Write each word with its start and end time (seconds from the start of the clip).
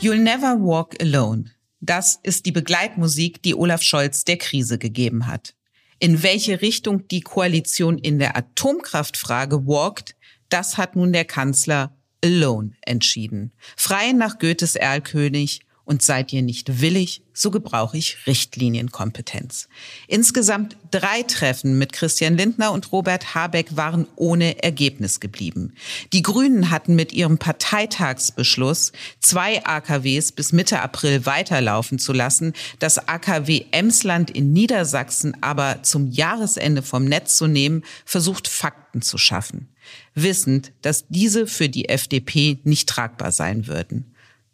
You'll 0.00 0.16
Never 0.16 0.56
Walk 0.58 0.94
Alone. 1.02 1.44
Das 1.80 2.18
ist 2.22 2.46
die 2.46 2.52
Begleitmusik, 2.52 3.42
die 3.42 3.54
Olaf 3.54 3.82
Scholz 3.82 4.24
der 4.24 4.38
Krise 4.38 4.78
gegeben 4.78 5.26
hat. 5.26 5.54
In 5.98 6.22
welche 6.22 6.62
Richtung 6.62 7.06
die 7.08 7.20
Koalition 7.20 7.98
in 7.98 8.18
der 8.18 8.34
Atomkraftfrage 8.34 9.66
walkt, 9.66 10.16
das 10.48 10.78
hat 10.78 10.96
nun 10.96 11.12
der 11.12 11.26
Kanzler 11.26 11.94
alone 12.24 12.72
entschieden. 12.80 13.52
Frei 13.76 14.12
nach 14.12 14.38
Goethes 14.38 14.74
Erlkönig 14.74 15.60
und 15.90 16.02
seid 16.02 16.32
ihr 16.32 16.42
nicht 16.42 16.80
willig, 16.80 17.20
so 17.32 17.50
gebrauche 17.50 17.98
ich 17.98 18.18
Richtlinienkompetenz. 18.28 19.68
Insgesamt 20.06 20.76
drei 20.92 21.24
Treffen 21.24 21.78
mit 21.78 21.92
Christian 21.92 22.36
Lindner 22.36 22.70
und 22.70 22.92
Robert 22.92 23.34
Habeck 23.34 23.76
waren 23.76 24.06
ohne 24.14 24.62
Ergebnis 24.62 25.18
geblieben. 25.18 25.74
Die 26.12 26.22
Grünen 26.22 26.70
hatten 26.70 26.94
mit 26.94 27.12
ihrem 27.12 27.38
Parteitagsbeschluss, 27.38 28.92
zwei 29.18 29.66
AKWs 29.66 30.30
bis 30.30 30.52
Mitte 30.52 30.80
April 30.80 31.26
weiterlaufen 31.26 31.98
zu 31.98 32.12
lassen, 32.12 32.52
das 32.78 33.08
AKW 33.08 33.64
Emsland 33.72 34.30
in 34.30 34.52
Niedersachsen 34.52 35.42
aber 35.42 35.82
zum 35.82 36.06
Jahresende 36.12 36.82
vom 36.82 37.04
Netz 37.04 37.36
zu 37.36 37.48
nehmen, 37.48 37.82
versucht 38.04 38.46
Fakten 38.46 39.02
zu 39.02 39.18
schaffen, 39.18 39.66
wissend, 40.14 40.70
dass 40.82 41.08
diese 41.08 41.48
für 41.48 41.68
die 41.68 41.88
FDP 41.88 42.60
nicht 42.62 42.88
tragbar 42.88 43.32
sein 43.32 43.66
würden. 43.66 44.09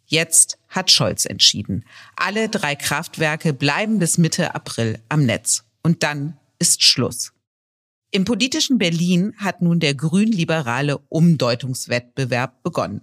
Jetzt 0.07 0.57
hat 0.69 0.89
Scholz 0.89 1.25
entschieden. 1.25 1.85
Alle 2.15 2.49
drei 2.49 2.75
Kraftwerke 2.75 3.53
bleiben 3.53 3.99
bis 3.99 4.17
Mitte 4.17 4.55
April 4.55 4.99
am 5.09 5.25
Netz. 5.25 5.63
Und 5.83 6.03
dann 6.03 6.37
ist 6.59 6.83
Schluss. 6.83 7.33
Im 8.11 8.23
politischen 8.23 8.77
Berlin 8.77 9.33
hat 9.37 9.61
nun 9.61 9.81
der 9.81 9.93
grün-liberale 9.93 10.97
Umdeutungswettbewerb 11.09 12.63
begonnen. 12.63 13.01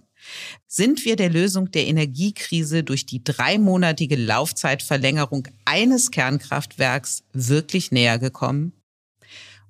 Sind 0.67 1.05
wir 1.05 1.15
der 1.15 1.29
Lösung 1.29 1.69
der 1.69 1.85
Energiekrise 1.85 2.83
durch 2.83 3.05
die 3.05 3.23
dreimonatige 3.23 4.15
Laufzeitverlängerung 4.15 5.47
eines 5.65 6.09
Kernkraftwerks 6.09 7.23
wirklich 7.33 7.91
näher 7.91 8.17
gekommen? 8.17 8.73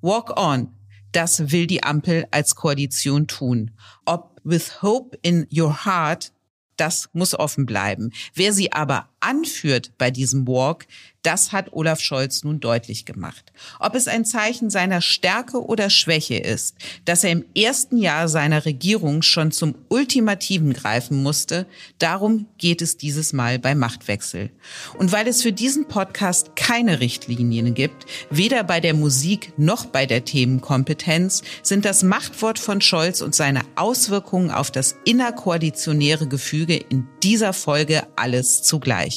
Walk 0.01 0.39
on, 0.39 0.69
das 1.11 1.51
will 1.51 1.67
die 1.67 1.83
Ampel 1.83 2.27
als 2.31 2.55
Koalition 2.55 3.27
tun. 3.27 3.71
Ob 4.05 4.39
with 4.45 4.81
hope 4.81 5.17
in 5.21 5.47
your 5.51 5.85
heart 5.85 6.31
das 6.77 7.09
muss 7.13 7.37
offen 7.37 7.65
bleiben. 7.65 8.11
Wer 8.33 8.53
sie 8.53 8.71
aber 8.71 9.09
anführt 9.25 9.91
bei 9.97 10.11
diesem 10.11 10.47
Walk, 10.47 10.85
das 11.25 11.51
hat 11.51 11.73
Olaf 11.73 12.01
Scholz 12.01 12.43
nun 12.43 12.59
deutlich 12.59 13.05
gemacht. 13.05 13.51
Ob 13.79 13.95
es 13.95 14.07
ein 14.07 14.25
Zeichen 14.25 14.69
seiner 14.69 15.01
Stärke 15.01 15.65
oder 15.65 15.89
Schwäche 15.89 16.35
ist, 16.35 16.75
dass 17.05 17.23
er 17.23 17.31
im 17.31 17.45
ersten 17.57 17.97
Jahr 17.97 18.27
seiner 18.27 18.65
Regierung 18.65 19.23
schon 19.23 19.51
zum 19.51 19.73
Ultimativen 19.89 20.71
greifen 20.73 21.23
musste, 21.23 21.65
darum 21.97 22.45
geht 22.59 22.83
es 22.83 22.97
dieses 22.97 23.33
Mal 23.33 23.57
bei 23.57 23.73
Machtwechsel. 23.73 24.51
Und 24.99 25.11
weil 25.11 25.27
es 25.27 25.41
für 25.41 25.51
diesen 25.51 25.87
Podcast 25.87 26.55
keine 26.55 26.99
Richtlinien 26.99 27.73
gibt, 27.73 28.05
weder 28.29 28.63
bei 28.63 28.79
der 28.79 28.93
Musik 28.93 29.53
noch 29.57 29.85
bei 29.85 30.05
der 30.05 30.25
Themenkompetenz, 30.25 31.41
sind 31.63 31.85
das 31.85 32.03
Machtwort 32.03 32.59
von 32.59 32.81
Scholz 32.81 33.21
und 33.21 33.33
seine 33.33 33.61
Auswirkungen 33.75 34.51
auf 34.51 34.69
das 34.69 34.95
innerkoalitionäre 35.05 36.27
Gefüge 36.27 36.75
in 36.75 37.07
dieser 37.23 37.53
Folge 37.53 38.03
alles 38.15 38.61
zugleich. 38.61 39.14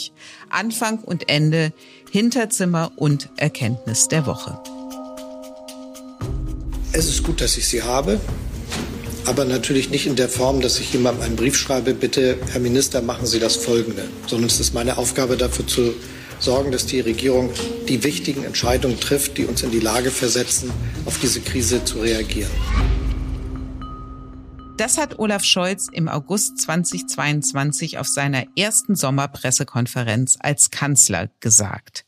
Anfang 0.51 0.99
und 1.01 1.29
Ende, 1.29 1.73
Hinterzimmer 2.11 2.93
und 2.97 3.29
Erkenntnis 3.37 4.09
der 4.09 4.27
Woche. 4.27 4.59
Es 6.93 7.09
ist 7.09 7.23
gut, 7.23 7.41
dass 7.41 7.57
ich 7.57 7.69
sie 7.69 7.83
habe, 7.83 8.21
aber 9.27 9.45
natürlich 9.45 9.91
nicht 9.91 10.07
in 10.07 10.17
der 10.17 10.29
Form, 10.29 10.61
dass 10.61 10.81
ich 10.81 10.93
jemandem 10.93 11.23
einen 11.25 11.37
Brief 11.37 11.57
schreibe, 11.57 11.93
bitte, 11.93 12.39
Herr 12.51 12.61
Minister, 12.61 13.03
machen 13.03 13.27
Sie 13.27 13.39
das 13.39 13.57
Folgende, 13.57 14.05
sondern 14.27 14.49
es 14.49 14.59
ist 14.59 14.73
meine 14.73 14.97
Aufgabe 14.97 15.37
dafür 15.37 15.67
zu 15.67 15.95
sorgen, 16.39 16.73
dass 16.73 16.87
die 16.87 17.01
Regierung 17.01 17.51
die 17.89 18.03
wichtigen 18.05 18.45
Entscheidungen 18.45 18.99
trifft, 18.99 19.37
die 19.37 19.45
uns 19.45 19.63
in 19.63 19.71
die 19.71 19.81
Lage 19.81 20.11
versetzen, 20.11 20.71
auf 21.05 21.19
diese 21.21 21.41
Krise 21.41 21.85
zu 21.85 21.99
reagieren. 21.99 22.51
Das 24.79 24.97
hat 24.97 25.19
Olaf 25.19 25.43
Scholz 25.43 25.89
im 25.91 26.09
August 26.09 26.59
2022 26.61 27.99
auf 27.99 28.07
seiner 28.07 28.45
ersten 28.57 28.95
Sommerpressekonferenz 28.95 30.37
als 30.39 30.71
Kanzler 30.71 31.31
gesagt. 31.41 32.05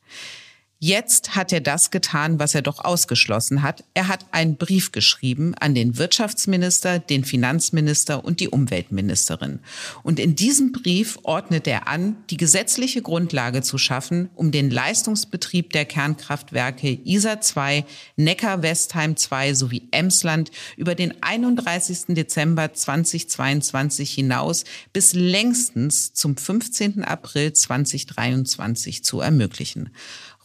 Jetzt 0.83 1.35
hat 1.35 1.53
er 1.53 1.61
das 1.61 1.91
getan, 1.91 2.39
was 2.39 2.55
er 2.55 2.63
doch 2.63 2.83
ausgeschlossen 2.83 3.61
hat. 3.61 3.83
Er 3.93 4.07
hat 4.07 4.25
einen 4.31 4.55
Brief 4.55 4.91
geschrieben 4.91 5.53
an 5.59 5.75
den 5.75 5.99
Wirtschaftsminister, 5.99 6.97
den 6.97 7.23
Finanzminister 7.23 8.25
und 8.25 8.39
die 8.39 8.49
Umweltministerin. 8.49 9.59
Und 10.01 10.19
in 10.19 10.33
diesem 10.33 10.71
Brief 10.71 11.19
ordnet 11.21 11.67
er 11.67 11.87
an, 11.87 12.15
die 12.31 12.37
gesetzliche 12.37 13.03
Grundlage 13.03 13.61
zu 13.61 13.77
schaffen, 13.77 14.31
um 14.33 14.51
den 14.51 14.71
Leistungsbetrieb 14.71 15.71
der 15.71 15.85
Kernkraftwerke 15.85 16.97
ISA 17.05 17.41
2, 17.41 17.85
Neckar-Westheim 18.15 19.15
2 19.15 19.53
sowie 19.53 19.87
Emsland 19.91 20.49
über 20.77 20.95
den 20.95 21.13
31. 21.21 22.15
Dezember 22.15 22.73
2022 22.73 24.11
hinaus 24.11 24.63
bis 24.93 25.13
längstens 25.13 26.13
zum 26.13 26.35
15. 26.35 27.03
April 27.03 27.53
2023 27.53 29.03
zu 29.03 29.21
ermöglichen. 29.21 29.91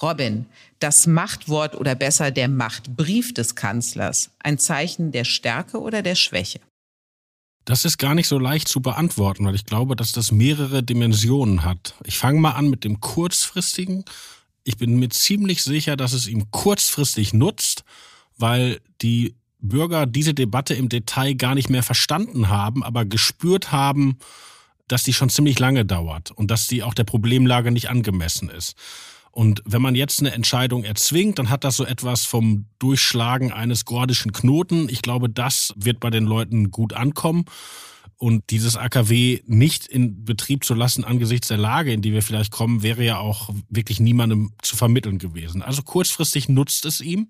Robin, 0.03 0.47
das 0.79 1.07
Machtwort 1.07 1.75
oder 1.75 1.95
besser 1.95 2.31
der 2.31 2.49
Machtbrief 2.49 3.33
des 3.33 3.55
Kanzlers, 3.55 4.31
ein 4.41 4.59
Zeichen 4.59 5.13
der 5.13 5.25
Stärke 5.25 5.81
oder 5.81 6.03
der 6.03 6.15
Schwäche? 6.15 6.61
Das 7.65 7.85
ist 7.85 7.99
gar 7.99 8.15
nicht 8.15 8.29
so 8.29 8.39
leicht 8.39 8.69
zu 8.69 8.81
beantworten, 8.81 9.45
weil 9.45 9.57
ich 9.57 9.65
glaube, 9.65 9.97
dass 9.97 10.13
das 10.13 10.31
mehrere 10.31 10.85
Dimensionen 10.85 11.65
hat. 11.65 11.95
Ich 12.05 12.17
fange 12.17 12.39
mal 12.39 12.53
an 12.53 12.71
mit 12.71 12.85
dem 12.85 13.01
kurzfristigen. 13.01 14.05
Ich 14.63 14.77
bin 14.77 14.99
mir 14.99 15.09
ziemlich 15.09 15.65
sicher, 15.65 15.97
dass 15.97 16.13
es 16.13 16.29
ihm 16.29 16.51
kurzfristig 16.53 17.35
nutzt, 17.35 17.83
weil 18.39 18.81
die 19.03 19.35
Bürger 19.59 20.07
diese 20.07 20.33
Debatte 20.33 20.75
im 20.75 20.89
Detail 20.89 21.35
gar 21.35 21.57
nicht 21.57 21.69
mehr 21.69 21.83
verstanden 21.83 22.49
haben, 22.49 22.85
aber 22.85 23.05
gespürt 23.05 23.73
haben, 23.73 24.19
dass 24.87 25.03
die 25.03 25.13
schon 25.13 25.31
ziemlich 25.31 25.59
lange 25.59 25.85
dauert 25.85 26.31
und 26.31 26.51
dass 26.53 26.69
die 26.69 26.85
auch 26.85 26.95
der 26.95 27.05
Problemlage 27.05 27.73
nicht 27.73 27.91
angemessen 27.91 28.49
ist. 28.49 28.77
Und 29.37 29.61
wenn 29.67 29.83
man 29.83 29.95
jetzt 29.95 30.21
eine 30.21 30.33
Entscheidung 30.33 30.85
erzwingt, 30.85 31.39
dann 31.39 31.51
hat 31.51 31.63
das 31.63 31.77
so 31.77 31.85
etwas 31.85 32.25
vom 32.25 32.69
Durchschlagen 32.79 33.53
eines 33.53 33.85
gordischen 33.85 34.33
Knoten. 34.33 34.89
Ich 34.89 35.03
glaube, 35.03 35.29
das 35.29 35.75
wird 35.77 36.01
bei 36.01 36.09
den 36.09 36.25
Leuten 36.25 36.71
gut 36.71 36.95
ankommen. 36.95 37.45
Und 38.17 38.49
dieses 38.49 38.79
AKW 38.79 39.43
nicht 39.45 39.89
in 39.89 40.25
Betrieb 40.25 40.65
zu 40.65 40.73
lassen 40.73 41.05
angesichts 41.05 41.49
der 41.49 41.59
Lage, 41.59 41.93
in 41.93 42.01
die 42.01 42.15
wir 42.15 42.23
vielleicht 42.23 42.51
kommen, 42.51 42.83
wäre 42.83 43.05
ja 43.05 43.19
auch 43.19 43.51
wirklich 43.69 44.01
niemandem 44.01 44.53
zu 44.63 44.75
vermitteln 44.75 45.19
gewesen. 45.19 45.61
Also 45.61 45.83
kurzfristig 45.83 46.49
nutzt 46.49 46.87
es 46.87 47.03
ihm. 47.03 47.29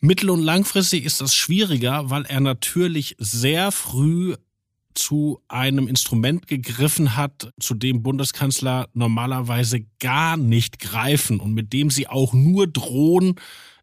Mittel- 0.00 0.30
und 0.30 0.40
langfristig 0.40 1.04
ist 1.04 1.20
das 1.20 1.34
schwieriger, 1.34 2.08
weil 2.08 2.24
er 2.24 2.40
natürlich 2.40 3.16
sehr 3.18 3.70
früh 3.70 4.34
zu 5.02 5.42
einem 5.48 5.88
Instrument 5.88 6.46
gegriffen 6.46 7.16
hat, 7.16 7.52
zu 7.58 7.74
dem 7.74 8.04
Bundeskanzler 8.04 8.88
normalerweise 8.94 9.80
gar 9.98 10.36
nicht 10.36 10.78
greifen 10.78 11.40
und 11.40 11.54
mit 11.54 11.72
dem 11.72 11.90
sie 11.90 12.06
auch 12.06 12.32
nur 12.32 12.68
drohen 12.68 13.34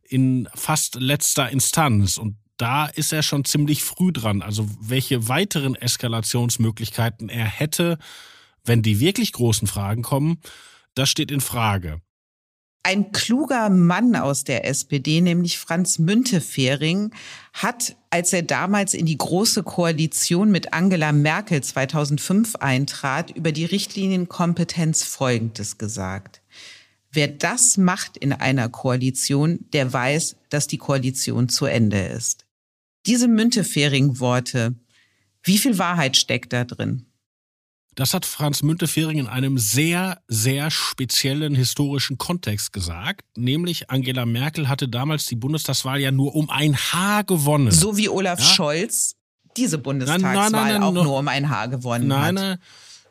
in 0.03 0.47
fast 0.55 0.95
letzter 0.95 1.49
Instanz. 1.49 2.17
Und 2.17 2.37
da 2.55 2.85
ist 2.85 3.11
er 3.11 3.21
schon 3.21 3.43
ziemlich 3.43 3.83
früh 3.83 4.13
dran. 4.13 4.41
Also 4.41 4.69
welche 4.79 5.27
weiteren 5.27 5.75
Eskalationsmöglichkeiten 5.75 7.27
er 7.27 7.45
hätte, 7.45 7.97
wenn 8.63 8.81
die 8.81 9.01
wirklich 9.01 9.33
großen 9.33 9.67
Fragen 9.67 10.03
kommen, 10.03 10.39
das 10.93 11.09
steht 11.09 11.31
in 11.31 11.41
Frage. 11.41 12.01
Ein 12.83 13.11
kluger 13.11 13.69
Mann 13.69 14.15
aus 14.15 14.45
der 14.45 14.65
SPD, 14.65 15.19
nämlich 15.19 15.59
Franz 15.59 15.99
Müntefering, 15.99 17.13
hat, 17.53 17.97
als 18.09 18.31
er 18.31 18.41
damals 18.41 18.93
in 18.93 19.05
die 19.05 19.17
Große 19.17 19.63
Koalition 19.63 20.49
mit 20.49 20.73
Angela 20.73 21.11
Merkel 21.11 21.61
2005 21.61 22.55
eintrat, 22.55 23.31
über 23.31 23.51
die 23.51 23.65
Richtlinienkompetenz 23.65 25.03
Folgendes 25.03 25.77
gesagt. 25.77 26.41
Wer 27.11 27.27
das 27.27 27.77
macht 27.77 28.17
in 28.17 28.31
einer 28.33 28.69
Koalition, 28.69 29.65
der 29.73 29.91
weiß, 29.91 30.37
dass 30.49 30.67
die 30.67 30.77
Koalition 30.77 31.49
zu 31.49 31.65
Ende 31.65 31.99
ist. 31.99 32.45
Diese 33.05 33.27
Müntefering-Worte, 33.27 34.75
wie 35.43 35.57
viel 35.57 35.77
Wahrheit 35.79 36.15
steckt 36.15 36.53
da 36.53 36.63
drin? 36.63 37.08
Das 37.95 38.13
hat 38.13 38.25
Franz 38.25 38.61
Müntefering 38.61 39.17
in 39.17 39.27
einem 39.27 39.57
sehr, 39.57 40.21
sehr 40.27 40.71
speziellen 40.71 41.55
historischen 41.55 42.17
Kontext 42.17 42.71
gesagt. 42.71 43.25
Nämlich 43.35 43.89
Angela 43.89 44.25
Merkel 44.25 44.69
hatte 44.69 44.87
damals 44.87 45.25
die 45.25 45.35
Bundestagswahl 45.35 45.99
ja 45.99 46.11
nur 46.11 46.35
um 46.35 46.49
ein 46.49 46.77
Haar 46.77 47.23
gewonnen. 47.23 47.71
So 47.71 47.97
wie 47.97 48.07
Olaf 48.07 48.39
ja? 48.39 48.45
Scholz 48.45 49.15
diese 49.57 49.77
Bundestagswahl 49.79 50.33
nein, 50.33 50.51
nein, 50.51 50.73
nein, 50.73 50.83
auch 50.83 50.93
nur 50.93 51.19
um 51.19 51.27
ein 51.27 51.49
Haar 51.49 51.67
gewonnen 51.67 52.07
nein, 52.07 52.21
hat. 52.23 52.33
Nein, 52.33 52.57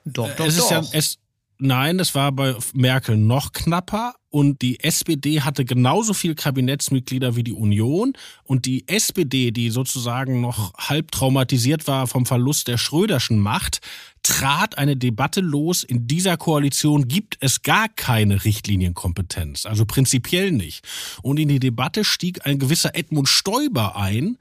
doch, 0.04 0.30
doch, 0.36 0.46
es 0.46 0.56
doch. 0.56 0.64
Ist 0.64 0.70
ja, 0.70 0.98
es, 0.98 1.18
Nein, 1.60 1.98
es 1.98 2.14
war 2.14 2.30
bei 2.30 2.54
Merkel 2.72 3.16
noch 3.16 3.52
knapper 3.52 4.14
und 4.30 4.62
die 4.62 4.78
SPD 4.78 5.40
hatte 5.40 5.64
genauso 5.64 6.14
viel 6.14 6.36
Kabinettsmitglieder 6.36 7.34
wie 7.34 7.42
die 7.42 7.52
Union 7.52 8.12
und 8.44 8.64
die 8.64 8.86
SPD, 8.86 9.50
die 9.50 9.70
sozusagen 9.70 10.40
noch 10.40 10.72
halb 10.74 11.10
traumatisiert 11.10 11.88
war 11.88 12.06
vom 12.06 12.26
Verlust 12.26 12.68
der 12.68 12.78
Schröderschen 12.78 13.40
Macht, 13.40 13.80
trat 14.28 14.76
eine 14.76 14.94
Debatte 14.94 15.40
los. 15.40 15.82
In 15.82 16.06
dieser 16.06 16.36
Koalition 16.36 17.08
gibt 17.08 17.38
es 17.40 17.62
gar 17.62 17.88
keine 17.88 18.44
Richtlinienkompetenz, 18.44 19.64
also 19.64 19.86
prinzipiell 19.86 20.52
nicht. 20.52 20.86
Und 21.22 21.38
in 21.38 21.48
die 21.48 21.60
Debatte 21.60 22.04
stieg 22.04 22.44
ein 22.44 22.58
gewisser 22.58 22.94
Edmund 22.94 23.28
Stoiber 23.28 23.96
ein 23.96 24.36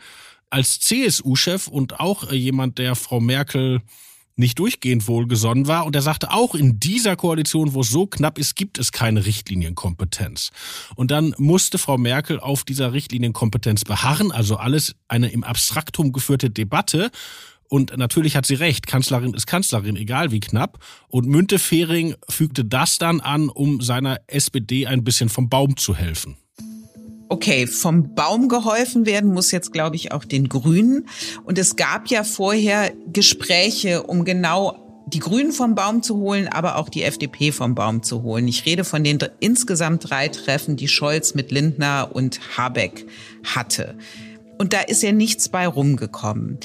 als 0.50 0.82
CSU-Chef 0.82 1.68
und 1.68 2.02
auch 2.02 2.32
jemand, 2.34 2.80
der 2.80 2.96
Frau 2.96 3.22
Merkel 3.22 3.82
nicht 4.36 4.60
durchgehend 4.60 5.08
wohlgesonnen 5.08 5.68
war. 5.68 5.86
Und 5.86 5.96
er 5.96 6.02
sagte, 6.02 6.32
auch 6.32 6.54
in 6.54 6.80
dieser 6.80 7.16
Koalition, 7.16 7.74
wo 7.74 7.82
es 7.82 7.90
so 7.90 8.08
knapp 8.08 8.38
ist, 8.38 8.56
gibt 8.56 8.80
es 8.80 8.92
keine 8.92 9.26
Richtlinienkompetenz. 9.26 10.52
Und 10.96 11.12
dann 11.12 11.34
musste 11.38 11.78
Frau 11.78 11.98
Merkel 11.98 12.42
auf 12.42 12.66
dieser 12.66 12.92
Richtlinienkompetenz 12.92 13.86
beharren, 13.86 14.34
also 14.34 14.58
alles 14.58 14.96
eine 15.08 15.30
im 15.30 15.46
Abstraktum 15.46 16.12
geführte 16.12 16.50
Debatte. 16.50 17.10
Und 17.70 17.98
natürlich 17.98 18.36
hat 18.36 18.46
sie 18.46 18.56
recht, 18.56 18.88
Kanzlerin 18.88 19.34
ist 19.34 19.48
Kanzlerin, 19.48 19.96
egal 19.96 20.32
wie 20.32 20.40
knapp. 20.40 20.80
Und 21.10 21.28
Müntefering 21.28 22.16
fügte 22.30 22.64
das 22.64 22.98
dann 22.98 23.20
an, 23.20 23.50
um 23.50 23.82
seiner 23.82 24.20
SPD 24.28 24.88
ein 24.88 25.04
bisschen 25.04 25.30
vom 25.30 25.50
Baum 25.50 25.78
zu 25.78 25.96
helfen. 25.96 26.38
Okay, 27.30 27.68
vom 27.68 28.16
Baum 28.16 28.48
geholfen 28.48 29.06
werden 29.06 29.34
muss 29.34 29.52
jetzt, 29.52 29.74
glaube 29.74 29.98
ich, 29.98 30.14
auch 30.14 30.24
den 30.24 30.48
Grünen. 30.48 31.08
Und 31.44 31.58
es 31.58 31.76
gab 31.76 32.08
ja 32.08 32.24
vorher 32.24 32.94
Gespräche, 33.12 34.04
um 34.04 34.24
genau 34.24 35.04
die 35.08 35.20
Grünen 35.20 35.52
vom 35.52 35.76
Baum 35.76 36.04
zu 36.04 36.18
holen, 36.18 36.48
aber 36.48 36.78
auch 36.78 36.90
die 36.90 37.04
FDP 37.04 37.52
vom 37.52 37.76
Baum 37.76 38.04
zu 38.04 38.24
holen. 38.24 38.48
Ich 38.48 38.66
rede 38.66 38.84
von 38.84 39.04
den 39.04 39.20
insgesamt 39.40 40.10
drei 40.10 40.28
Treffen, 40.30 40.76
die 40.76 40.88
Scholz 40.88 41.34
mit 41.34 41.52
Lindner 41.52 42.10
und 42.14 42.40
Habeck 42.58 43.06
hatte. 43.44 43.98
Und 44.58 44.74
da 44.74 44.82
ist 44.82 45.04
ja 45.04 45.12
nichts 45.12 45.50
bei 45.50 45.68
rumgekommen. 45.68 46.60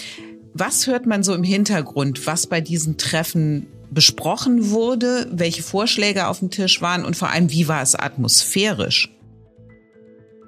Was 0.55 0.87
hört 0.87 1.07
man 1.07 1.23
so 1.23 1.35
im 1.35 1.45
Hintergrund, 1.45 2.27
was 2.27 2.47
bei 2.47 2.61
diesen 2.61 2.99
Treffen 2.99 3.67
besprochen 3.91 4.71
wurde, 4.71 5.29
welche 5.33 5.63
Vorschläge 5.63 6.29
auf 6.29 6.41
dem 6.41 6.51
Tisch 6.51 6.81
waren 6.81 7.05
und 7.05 7.17
vor 7.17 7.31
allem, 7.31 7.51
wie 7.51 7.69
war 7.69 7.83
es 7.83 7.95
atmosphärisch? 7.95 9.11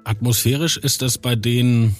Atmosphärisch 0.03 0.77
ist 0.77 1.01
es 1.01 1.17
bei 1.17 1.35
denen, 1.35 1.95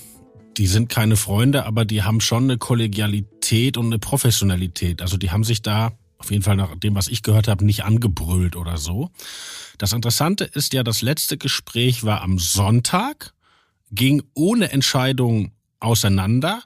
die 0.57 0.67
sind 0.67 0.89
keine 0.89 1.15
Freunde, 1.15 1.65
aber 1.65 1.85
die 1.85 2.03
haben 2.03 2.21
schon 2.21 2.43
eine 2.43 2.57
Kollegialität 2.57 3.77
und 3.77 3.87
eine 3.87 3.99
Professionalität. 3.99 5.01
Also 5.01 5.17
die 5.17 5.31
haben 5.31 5.43
sich 5.43 5.61
da 5.61 5.91
auf 6.17 6.31
jeden 6.31 6.43
Fall 6.43 6.55
nach 6.55 6.75
dem, 6.75 6.95
was 6.95 7.07
ich 7.07 7.23
gehört 7.23 7.47
habe, 7.47 7.65
nicht 7.65 7.83
angebrüllt 7.83 8.55
oder 8.55 8.77
so. 8.77 9.09
Das 9.77 9.93
Interessante 9.93 10.45
ist 10.45 10.73
ja, 10.73 10.83
das 10.83 11.01
letzte 11.01 11.37
Gespräch 11.37 12.03
war 12.03 12.21
am 12.21 12.39
Sonntag, 12.39 13.33
ging 13.91 14.23
ohne 14.33 14.71
Entscheidung 14.71 15.51
auseinander, 15.79 16.63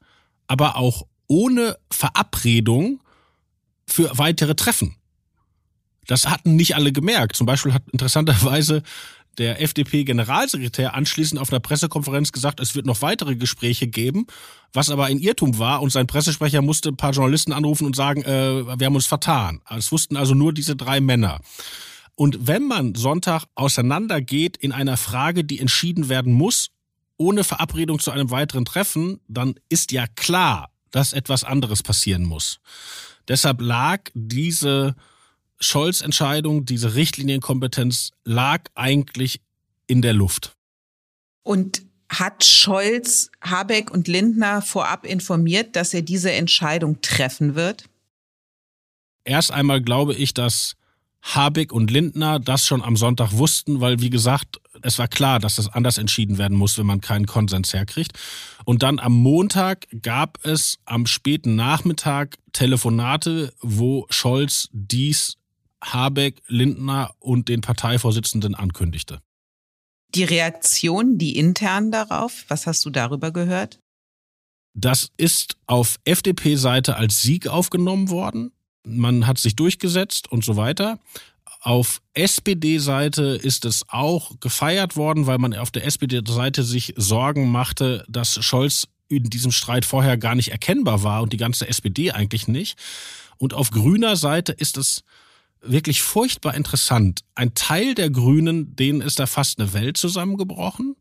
aber 0.48 0.76
auch 0.76 1.08
ohne 1.30 1.78
Verabredung 1.90 3.00
für 3.88 4.18
weitere 4.18 4.56
Treffen. 4.56 4.96
Das 6.08 6.28
hatten 6.28 6.56
nicht 6.56 6.76
alle 6.76 6.92
gemerkt. 6.92 7.36
Zum 7.38 7.46
Beispiel 7.46 7.74
hat 7.74 7.84
interessanterweise 7.92 8.84
der 9.38 9.62
FDP-Generalsekretär 9.62 10.96
anschließend 10.96 11.40
auf 11.40 11.52
einer 11.52 11.62
Pressekonferenz 11.62 12.32
gesagt, 12.32 12.60
es 12.60 12.76
wird 12.76 12.86
noch 12.86 13.02
weitere 13.02 13.36
Gespräche 13.36 13.88
geben, 13.88 14.26
was 14.74 14.90
aber 14.90 15.06
ein 15.06 15.20
Irrtum 15.20 15.60
war 15.60 15.82
und 15.82 15.92
sein 15.92 16.08
Pressesprecher 16.08 16.62
musste 16.62 16.90
ein 16.90 16.98
paar 16.98 17.14
Journalisten 17.14 17.54
anrufen 17.54 17.86
und 17.86 17.96
sagen, 17.96 18.24
äh, 18.24 18.80
wir 18.80 18.86
haben 18.86 18.96
uns 18.96 19.06
vertan. 19.06 19.62
Es 19.70 19.92
wussten 19.92 20.18
also 20.18 20.34
nur 20.34 20.52
diese 20.52 20.76
drei 20.76 21.00
Männer. 21.00 21.40
Und 22.16 22.48
wenn 22.48 22.68
man 22.68 22.96
Sonntag 22.96 23.46
auseinandergeht 23.56 24.58
in 24.58 24.74
einer 24.74 24.98
Frage, 24.98 25.46
die 25.46 25.60
entschieden 25.60 26.10
werden 26.10 26.34
muss, 26.34 26.72
ohne 27.16 27.44
Verabredung 27.44 28.00
zu 28.00 28.12
einem 28.12 28.32
weiteren 28.32 28.66
Treffen, 28.66 29.22
dann 29.28 29.56
ist 29.70 29.92
ja 29.92 30.06
klar, 30.08 30.70
dass 30.92 31.14
etwas 31.14 31.44
anderes 31.44 31.84
passieren 31.84 32.24
muss. 32.24 32.60
Deshalb 33.28 33.62
lag 33.62 34.10
diese 34.14 34.96
Scholz 35.60 36.02
Entscheidung, 36.02 36.66
diese 36.66 36.96
Richtlinienkompetenz 36.96 38.12
lag 38.24 38.64
eigentlich 38.76 39.42
in 39.88 40.02
der 40.02 40.14
Luft. 40.14 40.56
Und 41.44 41.84
hat 42.10 42.44
Scholz, 42.44 43.30
Habeck 43.42 43.92
und 43.92 44.08
Lindner 44.08 44.62
vorab 44.62 45.06
informiert, 45.06 45.76
dass 45.76 45.94
er 45.94 46.02
diese 46.02 46.32
Entscheidung 46.32 47.02
treffen 47.02 47.56
wird? 47.56 47.86
Erst 49.24 49.52
einmal 49.52 49.82
glaube 49.82 50.16
ich, 50.16 50.34
dass 50.34 50.76
Habeck 51.22 51.72
und 51.72 51.92
Lindner 51.92 52.40
das 52.40 52.66
schon 52.66 52.82
am 52.82 52.98
Sonntag 52.98 53.34
wussten, 53.34 53.82
weil, 53.82 54.00
wie 54.00 54.10
gesagt, 54.10 54.60
es 54.84 55.00
war 55.00 55.08
klar, 55.08 55.40
dass 55.40 55.56
das 55.56 55.68
anders 55.68 55.98
entschieden 55.98 56.38
werden 56.38 56.58
muss, 56.58 56.78
wenn 56.78 56.86
man 56.86 57.02
keinen 57.02 57.26
Konsens 57.26 57.74
herkriegt. 57.74 58.14
Und 58.66 58.84
dann 58.84 59.00
am 59.00 59.14
Montag 59.14 59.88
gab 60.02 60.46
es 60.46 60.80
am 60.86 61.06
späten 61.06 61.56
Nachmittag 61.56 62.38
Telefonate, 62.54 63.54
wo 63.62 64.06
Scholz 64.10 64.70
dies 64.72 65.38
Habeck, 65.84 66.42
Lindner 66.48 67.12
und 67.20 67.48
den 67.48 67.62
Parteivorsitzenden 67.62 68.56
ankündigte. 68.56 69.22
Die 70.16 70.24
Reaktion, 70.24 71.18
die 71.18 71.38
intern 71.38 71.92
darauf, 71.92 72.46
was 72.48 72.66
hast 72.68 72.84
du 72.86 72.90
darüber 72.90 73.32
gehört? 73.32 73.80
Das 74.74 75.10
ist 75.18 75.58
auf 75.68 75.98
FDP-Seite 76.06 76.96
als 76.96 77.22
Sieg 77.22 77.48
aufgenommen 77.48 78.10
worden. 78.10 78.52
Man 78.84 79.28
hat 79.28 79.38
sich 79.38 79.56
durchgesetzt 79.56 80.32
und 80.32 80.44
so 80.44 80.56
weiter. 80.56 81.00
Auf 81.62 82.02
SPD-Seite 82.14 83.38
ist 83.42 83.66
es 83.66 83.84
auch 83.90 84.40
gefeiert 84.40 84.96
worden, 84.96 85.28
weil 85.28 85.40
man 85.40 85.54
auf 85.54 85.72
der 85.72 85.86
SPD-Seite 85.86 86.64
sich 86.64 86.94
Sorgen 86.96 87.52
machte, 87.52 88.06
dass 88.08 88.44
Scholz 88.44 88.88
in 89.10 89.24
diesem 89.24 89.52
Streit 89.52 89.84
vorher 89.84 90.18
gar 90.18 90.36
nicht 90.36 90.52
erkennbar 90.52 91.04
war 91.04 91.22
und 91.22 91.34
die 91.34 91.38
ganze 91.38 91.68
SPD 91.68 92.12
eigentlich 92.12 92.48
nicht. 92.48 92.78
Und 93.38 93.54
auf 93.54 93.72
grüner 93.72 94.16
Seite 94.16 94.54
ist 94.54 94.78
es 94.78 95.04
wirklich 95.62 96.02
furchtbar 96.02 96.54
interessant. 96.54 97.22
Ein 97.36 97.54
Teil 97.54 97.96
der 97.96 98.10
Grünen, 98.10 98.76
denen 98.76 99.02
ist 99.02 99.20
da 99.20 99.26
fast 99.26 99.60
eine 99.60 99.74
Welt 99.74 99.98
zusammengebrochen. 99.98 100.96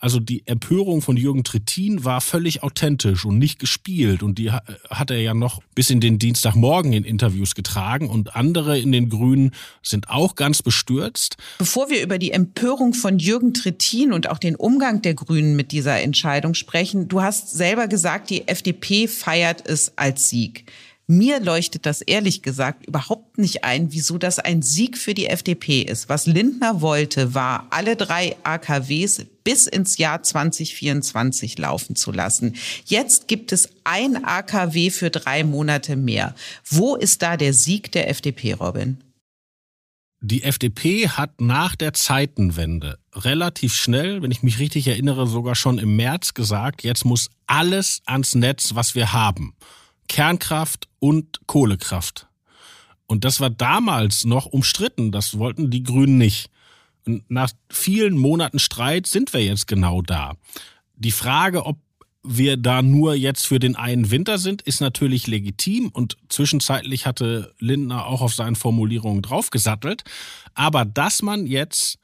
Also 0.00 0.18
die 0.18 0.46
Empörung 0.46 1.02
von 1.02 1.18
Jürgen 1.18 1.44
Trittin 1.44 2.04
war 2.04 2.22
völlig 2.22 2.62
authentisch 2.62 3.26
und 3.26 3.38
nicht 3.38 3.58
gespielt. 3.58 4.22
Und 4.22 4.38
die 4.38 4.50
hat 4.50 5.10
er 5.10 5.20
ja 5.20 5.34
noch 5.34 5.62
bis 5.74 5.90
in 5.90 6.00
den 6.00 6.18
Dienstagmorgen 6.18 6.94
in 6.94 7.04
Interviews 7.04 7.54
getragen. 7.54 8.08
Und 8.08 8.34
andere 8.34 8.78
in 8.78 8.92
den 8.92 9.10
Grünen 9.10 9.52
sind 9.82 10.08
auch 10.08 10.36
ganz 10.36 10.62
bestürzt. 10.62 11.36
Bevor 11.58 11.90
wir 11.90 12.02
über 12.02 12.18
die 12.18 12.32
Empörung 12.32 12.94
von 12.94 13.18
Jürgen 13.18 13.52
Trittin 13.52 14.14
und 14.14 14.30
auch 14.30 14.38
den 14.38 14.56
Umgang 14.56 15.02
der 15.02 15.14
Grünen 15.14 15.54
mit 15.54 15.70
dieser 15.70 16.00
Entscheidung 16.00 16.54
sprechen, 16.54 17.08
du 17.08 17.20
hast 17.20 17.52
selber 17.52 17.86
gesagt, 17.86 18.30
die 18.30 18.48
FDP 18.48 19.06
feiert 19.06 19.68
es 19.68 19.98
als 19.98 20.30
Sieg. 20.30 20.64
Mir 21.12 21.40
leuchtet 21.40 21.86
das 21.86 22.02
ehrlich 22.02 22.40
gesagt 22.40 22.86
überhaupt 22.86 23.36
nicht 23.36 23.64
ein, 23.64 23.90
wieso 23.90 24.16
das 24.16 24.38
ein 24.38 24.62
Sieg 24.62 24.96
für 24.96 25.12
die 25.12 25.26
FDP 25.26 25.82
ist. 25.82 26.08
Was 26.08 26.26
Lindner 26.26 26.82
wollte, 26.82 27.34
war, 27.34 27.66
alle 27.70 27.96
drei 27.96 28.36
AKWs 28.44 29.26
bis 29.42 29.66
ins 29.66 29.98
Jahr 29.98 30.22
2024 30.22 31.58
laufen 31.58 31.96
zu 31.96 32.12
lassen. 32.12 32.54
Jetzt 32.84 33.26
gibt 33.26 33.50
es 33.50 33.70
ein 33.82 34.24
AKW 34.24 34.90
für 34.90 35.10
drei 35.10 35.42
Monate 35.42 35.96
mehr. 35.96 36.36
Wo 36.64 36.94
ist 36.94 37.22
da 37.22 37.36
der 37.36 37.54
Sieg 37.54 37.90
der 37.90 38.08
FDP, 38.08 38.52
Robin? 38.52 38.98
Die 40.20 40.44
FDP 40.44 41.08
hat 41.08 41.40
nach 41.40 41.74
der 41.74 41.92
Zeitenwende 41.92 43.00
relativ 43.16 43.74
schnell, 43.74 44.22
wenn 44.22 44.30
ich 44.30 44.44
mich 44.44 44.60
richtig 44.60 44.86
erinnere, 44.86 45.26
sogar 45.26 45.56
schon 45.56 45.78
im 45.78 45.96
März 45.96 46.34
gesagt, 46.34 46.84
jetzt 46.84 47.04
muss 47.04 47.30
alles 47.48 48.00
ans 48.06 48.36
Netz, 48.36 48.76
was 48.76 48.94
wir 48.94 49.12
haben. 49.12 49.56
Kernkraft 50.10 50.88
und 50.98 51.40
Kohlekraft. 51.46 52.26
Und 53.06 53.24
das 53.24 53.38
war 53.38 53.48
damals 53.48 54.24
noch 54.24 54.46
umstritten. 54.46 55.12
Das 55.12 55.38
wollten 55.38 55.70
die 55.70 55.84
Grünen 55.84 56.18
nicht. 56.18 56.50
Und 57.06 57.30
nach 57.30 57.52
vielen 57.70 58.18
Monaten 58.18 58.58
Streit 58.58 59.06
sind 59.06 59.32
wir 59.32 59.44
jetzt 59.44 59.68
genau 59.68 60.02
da. 60.02 60.34
Die 60.96 61.12
Frage, 61.12 61.64
ob 61.64 61.78
wir 62.24 62.56
da 62.56 62.82
nur 62.82 63.14
jetzt 63.14 63.46
für 63.46 63.60
den 63.60 63.76
einen 63.76 64.10
Winter 64.10 64.38
sind, 64.38 64.62
ist 64.62 64.80
natürlich 64.80 65.28
legitim 65.28 65.90
und 65.90 66.16
zwischenzeitlich 66.28 67.06
hatte 67.06 67.54
Lindner 67.60 68.06
auch 68.06 68.20
auf 68.20 68.34
seinen 68.34 68.56
Formulierungen 68.56 69.22
draufgesattelt. 69.22 70.02
Aber 70.54 70.84
dass 70.84 71.22
man 71.22 71.46
jetzt 71.46 71.98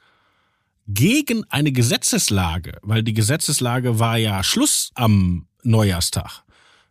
gegen 0.86 1.42
eine 1.50 1.72
Gesetzeslage, 1.72 2.78
weil 2.82 3.02
die 3.02 3.14
Gesetzeslage 3.14 3.98
war 3.98 4.16
ja 4.16 4.44
Schluss 4.44 4.92
am 4.94 5.48
Neujahrstag, 5.64 6.44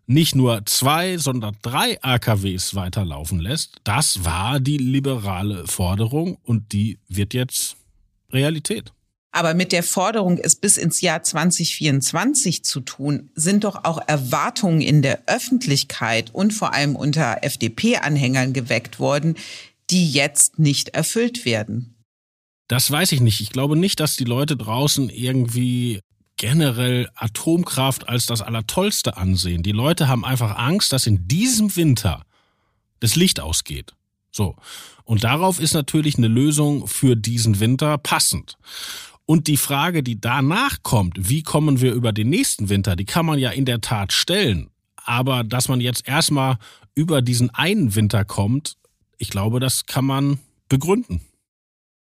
nicht 0.08 0.36
nur 0.36 0.66
zwei, 0.66 1.18
sondern 1.18 1.58
drei 1.62 2.02
AKWs 2.02 2.76
weiterlaufen 2.76 3.40
lässt, 3.40 3.78
das 3.84 4.24
war 4.24 4.60
die 4.60 4.78
liberale 4.78 5.66
Forderung 5.68 6.38
und 6.44 6.74
die 6.74 7.00
wird 7.08 7.34
jetzt 7.34 7.78
Realität. 8.32 8.92
Aber 9.32 9.54
mit 9.54 9.74
der 9.74 9.84
Forderung, 9.84 10.38
es 10.38 10.56
bis 10.56 10.78
ins 10.78 11.02
Jahr 11.02 11.22
2024 11.22 12.64
zu 12.64 12.80
tun, 12.80 13.32
sind 13.36 13.66
doch 13.66 13.84
auch 13.84 14.00
Erwartungen 14.08 14.80
in 14.80 15.02
der 15.02 15.24
Öffentlichkeit 15.28 16.34
und 16.34 16.54
vor 16.54 16.74
allem 16.74 16.96
unter 16.96 17.44
FDP-Anhängern 17.44 18.54
geweckt 18.54 18.98
worden, 18.98 19.36
die 19.90 20.10
jetzt 20.10 20.58
nicht 20.58 20.90
erfüllt 20.90 21.44
werden. 21.44 21.96
Das 22.70 22.90
weiß 22.90 23.12
ich 23.12 23.20
nicht. 23.20 23.42
Ich 23.42 23.50
glaube 23.50 23.76
nicht, 23.76 24.00
dass 24.00 24.16
die 24.16 24.24
Leute 24.24 24.56
draußen 24.56 25.10
irgendwie 25.10 26.00
generell 26.38 27.10
Atomkraft 27.16 28.10
als 28.10 28.26
das 28.26 28.42
Allertollste 28.42 29.18
ansehen. 29.18 29.64
Die 29.64 29.72
Leute 29.72 30.08
haben 30.08 30.26
einfach 30.26 30.58
Angst, 30.58 30.92
dass 30.92 31.08
in 31.08 31.28
diesem 31.28 31.76
Winter 31.76 32.26
das 33.00 33.16
Licht 33.16 33.40
ausgeht. 33.40 33.94
So. 34.32 34.56
Und 35.04 35.24
darauf 35.24 35.60
ist 35.60 35.74
natürlich 35.74 36.18
eine 36.18 36.28
Lösung 36.28 36.88
für 36.88 37.16
diesen 37.16 37.60
Winter 37.60 37.98
passend. 37.98 38.58
Und 39.26 39.48
die 39.48 39.58
Frage, 39.58 40.04
die 40.04 40.20
danach 40.20 40.84
kommt, 40.84 41.30
wie 41.30 41.42
kommen 41.42 41.82
wir 41.82 41.94
über 41.94 42.12
den 42.12 42.30
nächsten 42.30 42.70
Winter, 42.70 42.96
die 42.96 43.06
kann 43.06 43.26
man 43.26 43.40
ja 43.40 43.52
in 43.52 43.66
der 43.66 43.82
Tat 43.82 44.14
stellen. 44.14 44.70
Aber 44.98 45.44
dass 45.44 45.68
man 45.68 45.82
jetzt 45.82 46.08
erstmal 46.08 46.58
über 46.96 47.22
diesen 47.22 47.50
einen 47.52 47.96
Winter 47.96 48.26
kommt, 48.26 48.78
ich 49.18 49.30
glaube, 49.30 49.60
das 49.60 49.86
kann 49.86 50.06
man 50.06 50.40
begründen. 50.70 51.22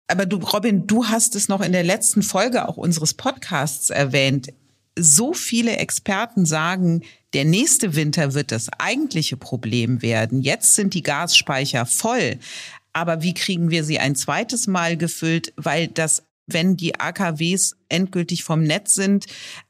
Aber 0.09 0.25
du, 0.25 0.37
Robin, 0.37 0.87
du 0.87 1.05
hast 1.05 1.35
es 1.35 1.49
noch 1.49 1.61
in 1.61 1.71
der 1.71 1.83
letzten 1.83 2.23
Folge 2.23 2.67
auch 2.67 2.77
unseres 2.77 3.13
Podcasts 3.13 3.91
erwähnt. 3.91 4.49
So 4.97 5.33
viele 5.33 5.77
Experten 5.77 6.45
sagen, 6.45 7.03
der 7.33 7.45
nächste 7.45 7.95
Winter 7.95 8.33
wird 8.33 8.51
das 8.51 8.69
eigentliche 8.79 9.37
Problem 9.37 10.01
werden. 10.01 10.41
Jetzt 10.41 10.73
sind 10.73 10.95
die 10.95 11.03
Gasspeicher 11.03 11.85
voll. 11.85 12.39
Aber 12.91 13.21
wie 13.21 13.35
kriegen 13.35 13.69
wir 13.69 13.83
sie 13.83 13.99
ein 13.99 14.15
zweites 14.15 14.65
Mal 14.65 14.97
gefüllt? 14.97 15.53
Weil 15.55 15.87
das, 15.87 16.23
wenn 16.47 16.75
die 16.75 16.99
AKWs 16.99 17.77
endgültig 17.87 18.43
vom 18.43 18.63
Netz 18.63 18.95
sind, 18.95 19.27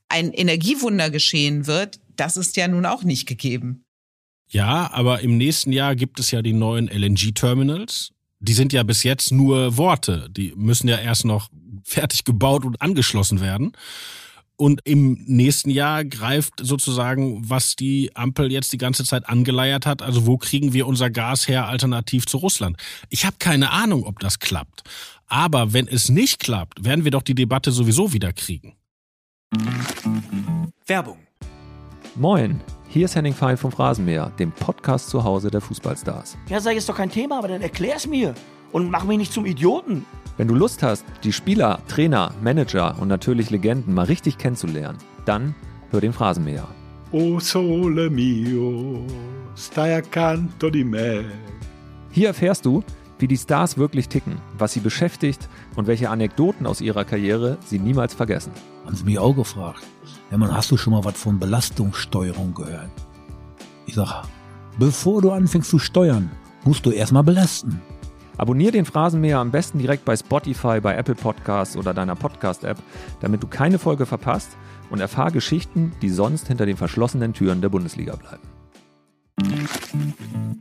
ein 0.08 0.32
Energiewunder 0.32 1.10
geschehen 1.10 1.68
wird, 1.68 2.00
das 2.16 2.38
ist 2.38 2.56
ja 2.56 2.70
nun 2.70 2.86
auch 2.86 3.04
nicht 3.04 3.28
gegeben. 3.28 3.84
Ja, 4.48 4.90
aber 4.94 5.20
im 5.20 5.38
nächsten 5.38 5.74
Jahr 5.74 5.98
gibt 5.98 6.20
es 6.20 6.32
ja 6.32 6.42
die 6.42 6.54
neuen 6.54 6.88
LNG-Terminals 6.88 8.14
die 8.40 8.54
sind 8.54 8.74
ja 8.74 8.84
bis 8.84 9.04
jetzt 9.04 9.32
nur 9.32 9.78
Worte. 9.78 10.30
Die 10.32 10.54
müssen 10.56 10.88
ja 10.88 10.98
erst 10.98 11.26
noch 11.26 11.50
fertig 11.84 12.24
gebaut 12.24 12.66
und 12.66 12.82
angeschlossen 12.82 13.42
werden. 13.42 13.74
Und 14.56 14.82
im 14.84 15.24
nächsten 15.26 15.70
Jahr 15.70 16.04
greift 16.04 16.56
sozusagen, 16.62 17.50
was 17.50 17.78
die 17.78 18.14
Ampel 18.16 18.52
jetzt 18.52 18.74
die 18.74 18.78
ganze 18.78 19.06
Zeit 19.06 19.30
angeleiert 19.30 19.86
hat. 19.86 20.02
Also 20.02 20.26
wo 20.26 20.38
kriegen 20.38 20.74
wir 20.74 20.86
unser 20.86 21.10
Gas 21.10 21.48
her 21.48 21.68
alternativ 21.68 22.26
zu 22.26 22.38
Russland? 22.38 22.76
Ich 23.08 23.26
habe 23.26 23.38
keine 23.40 23.72
Ahnung, 23.72 24.04
ob 24.04 24.20
das 24.20 24.40
klappt. 24.40 24.84
Aber 25.28 25.72
wenn 25.72 25.88
es 25.88 26.10
nicht 26.10 26.40
klappt, 26.40 26.84
werden 26.84 27.06
wir 27.06 27.12
doch 27.12 27.22
die 27.22 27.36
Debatte 27.36 27.72
sowieso 27.72 28.12
wieder 28.12 28.34
kriegen. 28.34 28.76
Werbung. 30.86 31.29
Moin. 32.20 32.60
Hier 32.90 33.06
ist 33.06 33.16
Henning 33.16 33.34
Fein 33.34 33.56
vom 33.56 33.72
Phrasenmäher, 33.72 34.30
dem 34.40 34.52
Podcast 34.52 35.10
zu 35.10 35.24
Hause 35.24 35.50
der 35.50 35.62
Fußballstars. 35.62 36.38
Ja, 36.50 36.60
sag 36.60 36.72
ich, 36.72 36.80
ist 36.80 36.90
doch 36.90 36.98
kein 36.98 37.10
Thema, 37.10 37.38
aber 37.38 37.48
dann 37.48 37.62
erklär's 37.62 38.08
mir 38.08 38.36
und 38.74 38.92
mach 38.92 39.06
mich 39.06 39.18
nicht 39.18 39.32
zum 39.32 39.46
Idioten. 39.46 40.06
Wenn 40.36 40.50
du 40.50 40.54
Lust 40.54 40.84
hast, 40.84 41.06
die 41.24 41.32
Spieler, 41.32 41.80
Trainer, 41.88 42.34
Manager 42.44 42.98
und 43.00 43.08
natürlich 43.08 43.52
Legenden 43.52 43.94
mal 43.94 44.04
richtig 44.04 44.38
kennenzulernen, 44.38 44.98
dann 45.24 45.56
hör 45.92 46.02
den 46.02 46.12
Phrasenmäher. 46.12 46.68
O 47.14 47.40
sole 47.40 48.10
mio, 48.10 49.02
stai 49.56 49.96
accanto 49.96 50.70
di 50.70 50.84
me. 50.84 51.24
Hier 52.12 52.28
erfährst 52.28 52.66
du, 52.66 52.84
wie 53.20 53.28
die 53.28 53.38
Stars 53.38 53.78
wirklich 53.78 54.10
ticken, 54.10 54.40
was 54.58 54.74
sie 54.74 54.80
beschäftigt 54.80 55.48
und 55.76 55.88
welche 55.88 56.10
Anekdoten 56.10 56.66
aus 56.66 56.82
ihrer 56.82 57.06
Karriere 57.06 57.58
sie 57.66 57.80
niemals 57.80 58.14
vergessen. 58.14 58.52
Haben 58.86 58.96
sie 58.96 59.04
mich 59.04 59.20
auch 59.20 59.36
gefragt. 59.36 59.86
Ja, 60.32 60.38
man, 60.38 60.56
hast 60.56 60.72
du 60.72 60.78
schon 60.78 60.94
mal 60.94 61.04
was 61.04 61.20
von 61.20 61.40
Belastungssteuerung 61.40 62.54
gehört? 62.54 62.90
Ich 63.86 63.96
sag, 63.96 64.24
bevor 64.78 65.22
du 65.22 65.32
anfängst 65.32 65.70
zu 65.70 65.80
steuern, 65.80 66.32
musst 66.64 66.86
du 66.86 66.92
erstmal 66.92 67.24
belasten. 67.24 67.82
Abonnier 68.38 68.72
den 68.72 68.86
Phrasenmäher 68.86 69.40
am 69.40 69.52
besten 69.52 69.80
direkt 69.80 70.06
bei 70.06 70.16
Spotify, 70.16 70.80
bei 70.80 70.96
Apple 70.96 71.16
Podcasts 71.16 71.76
oder 71.76 71.94
deiner 71.94 72.16
Podcast-App, 72.16 72.78
damit 73.20 73.44
du 73.44 73.48
keine 73.48 73.80
Folge 73.80 74.06
verpasst 74.06 74.52
und 74.90 75.02
erfahr 75.02 75.32
Geschichten, 75.32 75.92
die 76.02 76.10
sonst 76.10 76.48
hinter 76.48 76.66
den 76.66 76.78
verschlossenen 76.78 77.34
Türen 77.34 77.60
der 77.60 77.68
Bundesliga 77.68 78.16
bleiben. 78.16 78.44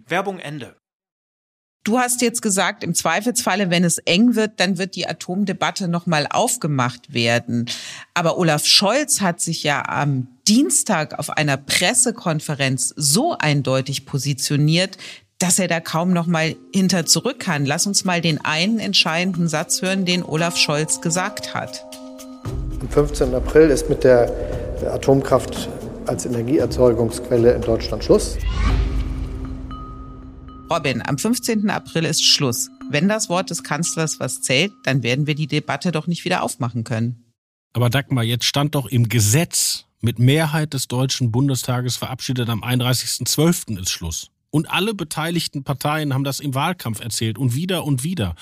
Werbung 0.09 0.39
Ende. 0.39 0.77
Du 1.89 1.99
hast 1.99 2.21
jetzt 2.21 2.43
gesagt, 2.43 2.85
im 2.85 2.95
Zweifelsfalle, 2.95 3.71
wenn 3.71 3.83
es 3.83 3.97
eng 3.97 4.35
wird, 4.35 4.61
dann 4.61 4.77
wird 4.77 4.95
die 4.95 5.09
Atomdebatte 5.09 5.89
nochmal 5.89 6.27
aufgemacht 6.29 7.15
werden. 7.15 7.65
Aber 8.13 8.37
Olaf 8.37 8.67
Scholz 8.67 9.23
hat 9.23 9.41
sich 9.41 9.63
ja 9.63 9.89
am 9.89 10.27
Dienstag 10.47 11.19
auf 11.19 11.31
einer 11.31 11.57
Pressekonferenz 11.57 12.93
so 12.95 13.39
eindeutig 13.39 14.05
positioniert, 14.05 14.99
dass 15.39 15.59
er 15.59 15.67
da 15.67 15.81
kaum 15.81 16.13
noch 16.13 16.27
mal 16.27 16.57
hinter 16.75 17.07
zurück 17.07 17.39
kann. 17.39 17.65
Lass 17.65 17.87
uns 17.87 18.05
mal 18.05 18.21
den 18.21 18.45
einen 18.45 18.81
entscheidenden 18.81 19.49
Satz 19.49 19.81
hören, 19.81 20.05
den 20.05 20.23
Olaf 20.23 20.59
Scholz 20.59 21.01
gesagt 21.01 21.55
hat. 21.55 21.87
Am 22.83 22.89
15. 22.91 23.35
April 23.35 23.71
ist 23.71 23.89
mit 23.89 24.05
der 24.05 24.31
Atomkraft 24.93 25.71
als 26.05 26.27
Energieerzeugungsquelle 26.27 27.53
in 27.53 27.63
Deutschland 27.63 28.05
Schluss. 28.05 28.37
Robin, 30.71 31.01
am 31.01 31.17
15. 31.17 31.71
April 31.71 32.05
ist 32.05 32.23
Schluss. 32.23 32.69
Wenn 32.91 33.09
das 33.09 33.31
Wort 33.31 33.49
des 33.49 33.63
Kanzlers 33.63 34.21
was 34.21 34.43
zählt, 34.43 34.73
dann 34.85 35.03
werden 35.03 35.27
wir 35.27 35.35
die 35.35 35.47
Debatte 35.47 35.93
doch 35.93 36.07
nicht 36.07 36.27
wieder 36.27 36.43
aufmachen 36.43 36.85
können. 36.85 37.33
Aber 37.73 37.89
Dagmar, 37.89 38.25
jetzt 38.25 38.45
stand 38.45 38.75
doch 38.75 38.87
im 38.87 39.09
Gesetz 39.09 39.87
mit 40.01 40.19
Mehrheit 40.19 40.75
des 40.75 40.87
Deutschen 40.87 41.33
Bundestages 41.33 41.97
verabschiedet 41.97 42.51
am 42.51 42.63
31.12. 42.63 43.81
ist 43.81 43.91
Schluss. 43.91 44.31
Und 44.51 44.71
alle 44.71 44.95
beteiligten 44.95 45.65
Parteien 45.65 46.13
haben 46.13 46.25
das 46.25 46.39
im 46.39 46.55
Wahlkampf 46.55 47.01
erzählt 47.01 47.39
und 47.39 47.55
wieder 47.55 47.85
und 47.85 48.05
wieder. 48.05 48.35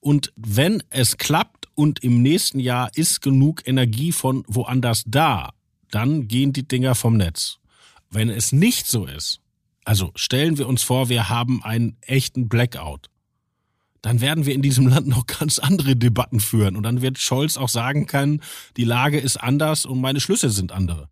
Und 0.00 0.32
wenn 0.36 0.82
es 0.88 1.18
klappt 1.18 1.68
und 1.74 2.02
im 2.02 2.22
nächsten 2.22 2.60
Jahr 2.60 2.90
ist 2.94 3.20
genug 3.20 3.66
Energie 3.66 4.12
von 4.12 4.42
woanders 4.46 5.02
da, 5.06 5.50
dann 5.90 6.28
gehen 6.28 6.54
die 6.54 6.66
Dinger 6.66 6.94
vom 6.94 7.16
Netz. 7.16 7.58
Wenn 8.10 8.30
es 8.30 8.52
nicht 8.52 8.86
so 8.86 9.04
ist, 9.04 9.40
also 9.88 10.10
stellen 10.16 10.58
wir 10.58 10.68
uns 10.68 10.82
vor, 10.82 11.08
wir 11.08 11.30
haben 11.30 11.64
einen 11.64 11.96
echten 12.02 12.50
Blackout. 12.50 13.08
Dann 14.02 14.20
werden 14.20 14.44
wir 14.44 14.54
in 14.54 14.60
diesem 14.60 14.86
Land 14.86 15.06
noch 15.08 15.24
ganz 15.26 15.58
andere 15.58 15.96
Debatten 15.96 16.40
führen. 16.40 16.76
Und 16.76 16.82
dann 16.82 17.00
wird 17.00 17.16
Scholz 17.16 17.56
auch 17.56 17.70
sagen 17.70 18.06
können, 18.06 18.42
die 18.76 18.84
Lage 18.84 19.18
ist 19.18 19.38
anders 19.38 19.86
und 19.86 20.02
meine 20.02 20.20
Schlüsse 20.20 20.50
sind 20.50 20.72
andere. 20.72 21.08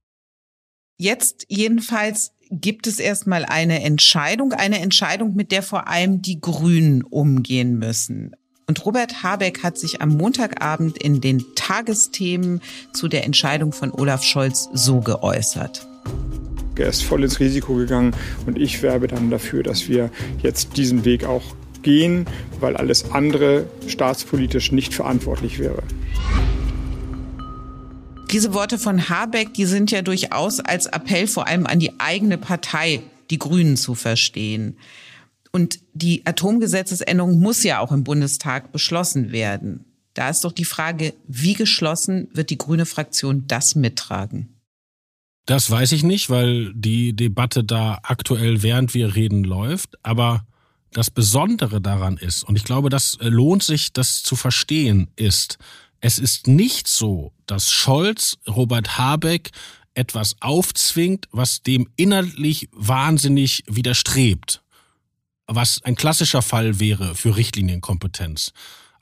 Jetzt 0.99 1.47
jedenfalls 1.49 2.33
gibt 2.51 2.87
es 2.87 2.99
erstmal 2.99 3.47
eine 3.47 3.83
Entscheidung, 3.83 4.53
eine 4.53 4.81
Entscheidung, 4.81 5.35
mit 5.35 5.53
der 5.53 5.63
vor 5.63 5.89
allem 5.89 6.21
die 6.21 6.43
Grünen 6.43 7.03
umgehen 7.03 7.79
müssen. 7.79 8.37
Und 8.67 8.85
Robert 8.85 9.23
Habeck 9.23 9.63
hat 9.63 9.79
sich 9.79 10.03
am 10.03 10.11
Montagabend 10.11 10.99
in 10.99 11.23
den 11.23 11.43
Tagesthemen 11.55 12.61
zu 12.93 13.09
der 13.09 13.25
Entscheidung 13.25 13.73
von 13.73 13.91
Olaf 13.91 14.23
Scholz 14.23 14.69
so 14.75 15.01
geäußert. 15.01 15.87
Er 16.79 16.89
ist 16.89 17.03
voll 17.05 17.25
ins 17.25 17.41
Risiko 17.41 17.75
gegangen 17.75 18.15
und 18.47 18.59
ich 18.59 18.83
werbe 18.83 19.09
dann 19.09 19.31
dafür, 19.31 19.63
dass 19.63 19.89
wir 19.89 20.11
jetzt 20.43 20.77
diesen 20.77 21.05
Weg 21.05 21.25
auch 21.25 21.43
gehen, 21.83 22.27
weil 22.61 22.77
alles 22.77 23.13
andere 23.13 23.67
staatspolitisch 23.87 24.73
nicht 24.73 24.93
verantwortlich 24.93 25.59
wäre. 25.59 25.83
Diese 28.31 28.53
Worte 28.53 28.79
von 28.79 29.09
Habeck, 29.09 29.55
die 29.55 29.67
sind 29.67 29.91
ja 29.91 30.03
durchaus 30.03 30.61
als 30.61 30.87
Appell 30.87 31.27
vor 31.29 31.47
allem 31.47 31.67
an 31.67 31.79
die 31.79 31.93
eigene 31.99 32.37
Partei, 32.37 33.03
die 33.31 33.39
Grünen, 33.39 33.77
zu 33.77 33.95
verstehen. 33.95 34.77
Und 35.53 35.79
die 35.95 36.27
Atomgesetzesänderung 36.27 37.39
muss 37.39 37.63
ja 37.63 37.79
auch 37.79 37.93
im 37.93 38.05
Bundestag 38.05 38.73
beschlossen 38.73 39.33
werden. 39.33 39.85
Da 40.13 40.29
ist 40.29 40.45
doch 40.45 40.53
die 40.53 40.65
Frage, 40.65 41.15
wie 41.29 41.55
geschlossen 41.55 42.29
wird 42.35 42.51
die 42.51 42.59
grüne 42.59 42.85
Fraktion 42.85 43.45
das 43.47 43.75
mittragen? 43.75 44.56
Das 45.47 45.71
weiß 45.71 45.93
ich 45.93 46.03
nicht, 46.03 46.29
weil 46.29 46.73
die 46.75 47.15
Debatte 47.15 47.63
da 47.63 48.01
aktuell 48.03 48.63
während 48.63 48.95
wir 48.95 49.15
reden 49.15 49.45
läuft. 49.45 49.97
Aber 50.03 50.45
das 50.93 51.11
Besondere 51.11 51.81
daran 51.81 52.17
ist, 52.17 52.43
und 52.43 52.57
ich 52.57 52.65
glaube, 52.65 52.91
das 52.91 53.17
lohnt 53.21 53.63
sich, 53.63 53.93
das 53.93 54.23
zu 54.23 54.35
verstehen, 54.35 55.09
ist, 55.15 55.59
es 56.01 56.19
ist 56.19 56.47
nicht 56.49 56.89
so, 56.89 57.33
dass 57.47 57.71
Scholz 57.71 58.39
Robert 58.49 58.99
Habeck 58.99 59.51
etwas 59.95 60.37
aufzwingt, 60.41 61.27
was 61.31 61.63
dem 61.63 61.89
inhaltlich 61.97 62.69
wahnsinnig 62.73 63.63
widerstrebt. 63.67 64.63
Was 65.47 65.81
ein 65.85 65.95
klassischer 65.95 66.43
Fall 66.43 66.81
wäre 66.81 67.15
für 67.15 67.37
Richtlinienkompetenz. 67.37 68.53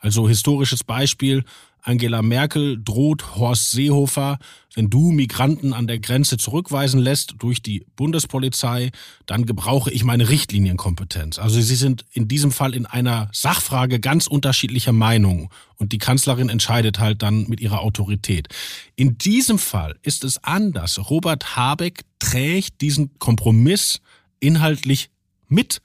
Also 0.04 0.28
historisches 0.28 0.84
Beispiel, 0.84 1.44
Angela 1.80 2.20
Merkel 2.20 2.78
droht 2.82 3.36
Horst 3.36 3.70
Seehofer, 3.70 4.38
wenn 4.74 4.90
du 4.90 5.12
Migranten 5.12 5.72
an 5.72 5.86
der 5.86 5.98
Grenze 5.98 6.36
zurückweisen 6.36 7.00
lässt 7.00 7.36
durch 7.38 7.62
die 7.62 7.86
Bundespolizei, 7.96 8.90
dann 9.24 9.46
gebrauche 9.46 9.90
ich 9.90 10.04
meine 10.04 10.28
Richtlinienkompetenz. 10.28 11.38
Also 11.38 11.58
sie 11.58 11.74
sind 11.74 12.04
in 12.12 12.28
diesem 12.28 12.52
Fall 12.52 12.74
in 12.74 12.84
einer 12.84 13.30
Sachfrage 13.32 13.98
ganz 13.98 14.26
unterschiedlicher 14.26 14.92
Meinung 14.92 15.50
und 15.76 15.92
die 15.92 15.98
Kanzlerin 15.98 16.50
entscheidet 16.50 16.98
halt 16.98 17.22
dann 17.22 17.46
mit 17.48 17.62
ihrer 17.62 17.80
Autorität. 17.80 18.48
In 18.96 19.16
diesem 19.16 19.58
Fall 19.58 19.96
ist 20.02 20.22
es 20.22 20.36
anders. 20.44 21.08
Robert 21.08 21.56
Habeck 21.56 22.02
trägt 22.18 22.82
diesen 22.82 23.18
Kompromiss 23.18 24.02
inhaltlich 24.38 25.08
mit. 25.48 25.80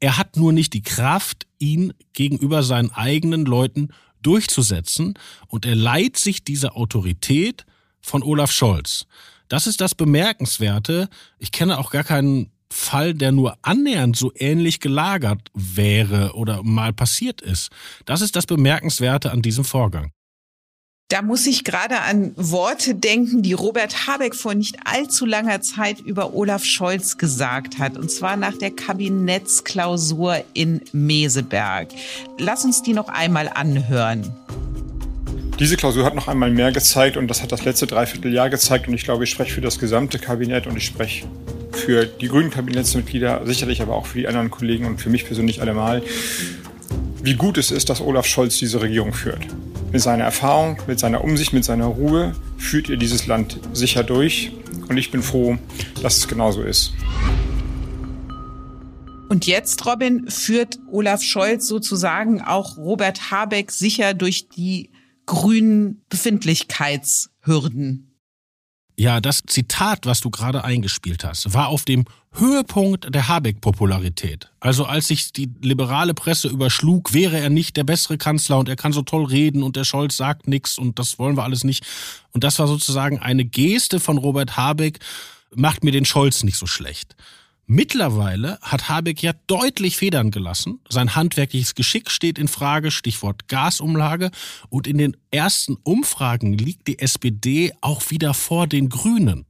Er 0.00 0.16
hat 0.16 0.38
nur 0.38 0.54
nicht 0.54 0.72
die 0.72 0.82
Kraft, 0.82 1.47
ihn 1.58 1.92
gegenüber 2.12 2.62
seinen 2.62 2.90
eigenen 2.90 3.44
Leuten 3.44 3.88
durchzusetzen 4.22 5.14
und 5.46 5.66
er 5.66 5.76
leiht 5.76 6.16
sich 6.16 6.44
diese 6.44 6.74
Autorität 6.74 7.66
von 8.00 8.22
Olaf 8.22 8.50
Scholz. 8.50 9.06
Das 9.48 9.66
ist 9.66 9.80
das 9.80 9.94
Bemerkenswerte. 9.94 11.08
Ich 11.38 11.52
kenne 11.52 11.78
auch 11.78 11.90
gar 11.90 12.04
keinen 12.04 12.50
Fall, 12.70 13.14
der 13.14 13.32
nur 13.32 13.56
annähernd 13.62 14.16
so 14.16 14.30
ähnlich 14.34 14.80
gelagert 14.80 15.50
wäre 15.54 16.34
oder 16.34 16.62
mal 16.62 16.92
passiert 16.92 17.40
ist. 17.40 17.70
Das 18.04 18.20
ist 18.20 18.36
das 18.36 18.46
Bemerkenswerte 18.46 19.30
an 19.30 19.40
diesem 19.40 19.64
Vorgang. 19.64 20.12
Da 21.10 21.22
muss 21.22 21.46
ich 21.46 21.64
gerade 21.64 22.02
an 22.02 22.32
Worte 22.36 22.94
denken, 22.94 23.40
die 23.40 23.54
Robert 23.54 24.06
Habeck 24.06 24.34
vor 24.34 24.52
nicht 24.52 24.76
allzu 24.84 25.24
langer 25.24 25.62
Zeit 25.62 26.00
über 26.00 26.34
Olaf 26.34 26.64
Scholz 26.64 27.16
gesagt 27.16 27.78
hat, 27.78 27.96
und 27.96 28.10
zwar 28.10 28.36
nach 28.36 28.58
der 28.58 28.72
Kabinettsklausur 28.72 30.44
in 30.52 30.82
Meseberg. 30.92 31.88
Lass 32.38 32.66
uns 32.66 32.82
die 32.82 32.92
noch 32.92 33.08
einmal 33.08 33.48
anhören. 33.48 34.30
Diese 35.58 35.78
Klausur 35.78 36.04
hat 36.04 36.14
noch 36.14 36.28
einmal 36.28 36.50
mehr 36.50 36.72
gezeigt 36.72 37.16
und 37.16 37.26
das 37.28 37.42
hat 37.42 37.52
das 37.52 37.64
letzte 37.64 37.86
Dreivierteljahr 37.86 38.50
gezeigt 38.50 38.86
und 38.86 38.92
ich 38.92 39.04
glaube, 39.04 39.24
ich 39.24 39.30
spreche 39.30 39.54
für 39.54 39.62
das 39.62 39.78
gesamte 39.78 40.18
Kabinett 40.18 40.66
und 40.66 40.76
ich 40.76 40.84
spreche 40.84 41.26
für 41.72 42.04
die 42.04 42.28
grünen 42.28 42.50
Kabinettsmitglieder, 42.50 43.46
sicherlich 43.46 43.80
aber 43.80 43.96
auch 43.96 44.04
für 44.04 44.18
die 44.18 44.28
anderen 44.28 44.50
Kollegen 44.50 44.84
und 44.84 45.00
für 45.00 45.08
mich 45.08 45.24
persönlich 45.24 45.62
allemal, 45.62 46.02
wie 47.22 47.34
gut 47.34 47.56
es 47.56 47.70
ist, 47.70 47.88
dass 47.88 48.02
Olaf 48.02 48.26
Scholz 48.26 48.58
diese 48.58 48.82
Regierung 48.82 49.14
führt. 49.14 49.46
Mit 49.90 50.02
seiner 50.02 50.24
Erfahrung, 50.24 50.76
mit 50.86 50.98
seiner 50.98 51.24
Umsicht, 51.24 51.54
mit 51.54 51.64
seiner 51.64 51.86
Ruhe 51.86 52.34
führt 52.58 52.90
ihr 52.90 52.98
dieses 52.98 53.26
Land 53.26 53.58
sicher 53.72 54.04
durch. 54.04 54.52
Und 54.88 54.98
ich 54.98 55.10
bin 55.10 55.22
froh, 55.22 55.56
dass 56.02 56.18
es 56.18 56.28
genauso 56.28 56.62
ist. 56.62 56.92
Und 59.30 59.46
jetzt, 59.46 59.86
Robin, 59.86 60.28
führt 60.28 60.78
Olaf 60.90 61.22
Scholz 61.22 61.66
sozusagen 61.66 62.42
auch 62.42 62.76
Robert 62.76 63.30
Habeck 63.30 63.70
sicher 63.70 64.12
durch 64.14 64.48
die 64.48 64.90
grünen 65.26 66.02
Befindlichkeitshürden. 66.08 68.16
Ja, 68.96 69.20
das 69.20 69.42
Zitat, 69.46 70.06
was 70.06 70.20
du 70.20 70.30
gerade 70.30 70.64
eingespielt 70.64 71.24
hast, 71.24 71.54
war 71.54 71.68
auf 71.68 71.84
dem 71.84 72.06
Höhepunkt 72.32 73.12
der 73.14 73.28
Habeck-Popularität. 73.28 74.50
Also 74.60 74.84
als 74.84 75.08
sich 75.08 75.32
die 75.32 75.50
liberale 75.62 76.14
Presse 76.14 76.48
überschlug, 76.48 77.14
wäre 77.14 77.38
er 77.38 77.50
nicht 77.50 77.76
der 77.76 77.84
bessere 77.84 78.18
Kanzler 78.18 78.58
und 78.58 78.68
er 78.68 78.76
kann 78.76 78.92
so 78.92 79.02
toll 79.02 79.24
reden 79.24 79.62
und 79.62 79.76
der 79.76 79.84
Scholz 79.84 80.16
sagt 80.16 80.46
nichts 80.46 80.78
und 80.78 80.98
das 80.98 81.18
wollen 81.18 81.36
wir 81.36 81.44
alles 81.44 81.64
nicht. 81.64 81.84
Und 82.32 82.44
das 82.44 82.58
war 82.58 82.66
sozusagen 82.66 83.18
eine 83.18 83.44
Geste 83.44 83.98
von 83.98 84.18
Robert 84.18 84.56
Habeck, 84.56 84.98
macht 85.54 85.84
mir 85.84 85.92
den 85.92 86.04
Scholz 86.04 86.42
nicht 86.42 86.56
so 86.56 86.66
schlecht. 86.66 87.16
Mittlerweile 87.70 88.58
hat 88.62 88.88
Habeck 88.88 89.22
ja 89.22 89.34
deutlich 89.46 89.98
Federn 89.98 90.30
gelassen. 90.30 90.80
Sein 90.88 91.14
handwerkliches 91.14 91.74
Geschick 91.74 92.10
steht 92.10 92.38
in 92.38 92.48
Frage, 92.48 92.90
Stichwort 92.90 93.46
Gasumlage. 93.46 94.30
Und 94.70 94.86
in 94.86 94.96
den 94.96 95.18
ersten 95.30 95.76
Umfragen 95.82 96.54
liegt 96.54 96.86
die 96.86 96.98
SPD 96.98 97.74
auch 97.82 98.10
wieder 98.10 98.32
vor 98.32 98.66
den 98.66 98.88
Grünen. 98.88 99.44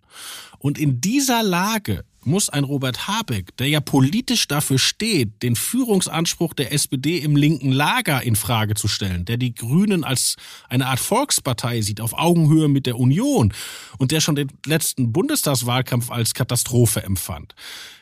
Und 0.58 0.78
in 0.78 1.00
dieser 1.00 1.44
Lage 1.44 2.04
muss 2.24 2.48
ein 2.48 2.64
Robert 2.64 3.08
Habeck, 3.08 3.56
der 3.56 3.68
ja 3.68 3.80
politisch 3.80 4.48
dafür 4.48 4.78
steht, 4.78 5.42
den 5.42 5.56
Führungsanspruch 5.56 6.54
der 6.54 6.72
SPD 6.72 7.18
im 7.18 7.36
linken 7.36 7.72
Lager 7.72 8.22
in 8.22 8.36
Frage 8.36 8.74
zu 8.74 8.88
stellen, 8.88 9.24
der 9.24 9.36
die 9.36 9.54
Grünen 9.54 10.04
als 10.04 10.36
eine 10.68 10.86
Art 10.86 11.00
Volkspartei 11.00 11.80
sieht, 11.80 12.00
auf 12.00 12.12
Augenhöhe 12.14 12.68
mit 12.68 12.86
der 12.86 12.98
Union 12.98 13.52
und 13.98 14.12
der 14.12 14.20
schon 14.20 14.36
den 14.36 14.48
letzten 14.66 15.12
Bundestagswahlkampf 15.12 16.10
als 16.10 16.34
Katastrophe 16.34 17.02
empfand. 17.02 17.54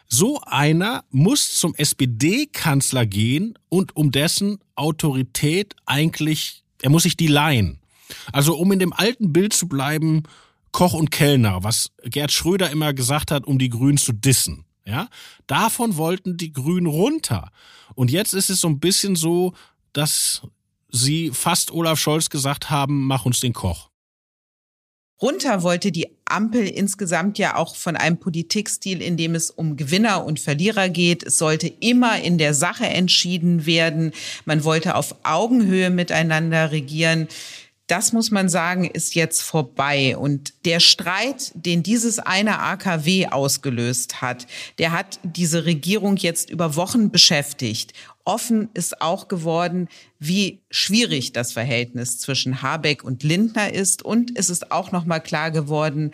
So 0.08 0.40
einer 0.42 1.04
muss 1.10 1.56
zum 1.56 1.74
SPD-Kanzler 1.74 3.06
gehen 3.06 3.58
und 3.68 3.96
um 3.96 4.12
dessen 4.12 4.58
Autorität 4.76 5.74
eigentlich, 5.84 6.62
er 6.80 6.90
muss 6.90 7.02
sich 7.02 7.16
die 7.16 7.26
leihen. 7.26 7.80
Also 8.32 8.56
um 8.56 8.70
in 8.70 8.78
dem 8.78 8.92
alten 8.92 9.32
Bild 9.32 9.52
zu 9.52 9.68
bleiben, 9.68 10.22
Koch 10.76 10.92
und 10.92 11.10
Kellner, 11.10 11.64
was 11.64 11.90
Gerd 12.04 12.32
Schröder 12.32 12.68
immer 12.68 12.92
gesagt 12.92 13.30
hat, 13.30 13.46
um 13.46 13.58
die 13.58 13.70
Grünen 13.70 13.96
zu 13.96 14.12
dissen. 14.12 14.66
Ja, 14.84 15.08
davon 15.46 15.96
wollten 15.96 16.36
die 16.36 16.52
Grünen 16.52 16.86
runter. 16.86 17.50
Und 17.94 18.10
jetzt 18.10 18.34
ist 18.34 18.50
es 18.50 18.60
so 18.60 18.68
ein 18.68 18.78
bisschen 18.78 19.16
so, 19.16 19.54
dass 19.94 20.42
sie 20.90 21.30
fast 21.30 21.70
Olaf 21.70 21.98
Scholz 21.98 22.28
gesagt 22.28 22.68
haben, 22.68 23.06
mach 23.06 23.24
uns 23.24 23.40
den 23.40 23.54
Koch. 23.54 23.88
Runter 25.22 25.62
wollte 25.62 25.92
die 25.92 26.08
Ampel 26.26 26.66
insgesamt 26.68 27.38
ja 27.38 27.56
auch 27.56 27.74
von 27.74 27.96
einem 27.96 28.18
Politikstil, 28.18 29.00
in 29.00 29.16
dem 29.16 29.34
es 29.34 29.50
um 29.50 29.78
Gewinner 29.78 30.26
und 30.26 30.40
Verlierer 30.40 30.90
geht. 30.90 31.22
Es 31.22 31.38
sollte 31.38 31.68
immer 31.68 32.20
in 32.20 32.36
der 32.36 32.52
Sache 32.52 32.86
entschieden 32.86 33.64
werden. 33.64 34.12
Man 34.44 34.62
wollte 34.62 34.94
auf 34.94 35.16
Augenhöhe 35.22 35.88
miteinander 35.88 36.70
regieren. 36.70 37.28
Das 37.86 38.12
muss 38.12 38.32
man 38.32 38.48
sagen, 38.48 38.84
ist 38.84 39.14
jetzt 39.14 39.42
vorbei. 39.42 40.16
Und 40.16 40.54
der 40.64 40.80
Streit, 40.80 41.52
den 41.54 41.82
dieses 41.82 42.18
eine 42.18 42.58
AKW 42.58 43.28
ausgelöst 43.28 44.20
hat, 44.20 44.46
der 44.78 44.92
hat 44.92 45.20
diese 45.22 45.64
Regierung 45.64 46.16
jetzt 46.16 46.50
über 46.50 46.74
Wochen 46.74 47.10
beschäftigt. 47.10 47.92
Offen 48.24 48.70
ist 48.74 49.00
auch 49.00 49.28
geworden, 49.28 49.88
wie 50.18 50.62
schwierig 50.68 51.32
das 51.32 51.52
Verhältnis 51.52 52.18
zwischen 52.18 52.60
Habeck 52.60 53.04
und 53.04 53.22
Lindner 53.22 53.72
ist. 53.72 54.02
Und 54.02 54.36
es 54.36 54.50
ist 54.50 54.72
auch 54.72 54.90
noch 54.90 55.04
mal 55.04 55.20
klar 55.20 55.52
geworden, 55.52 56.10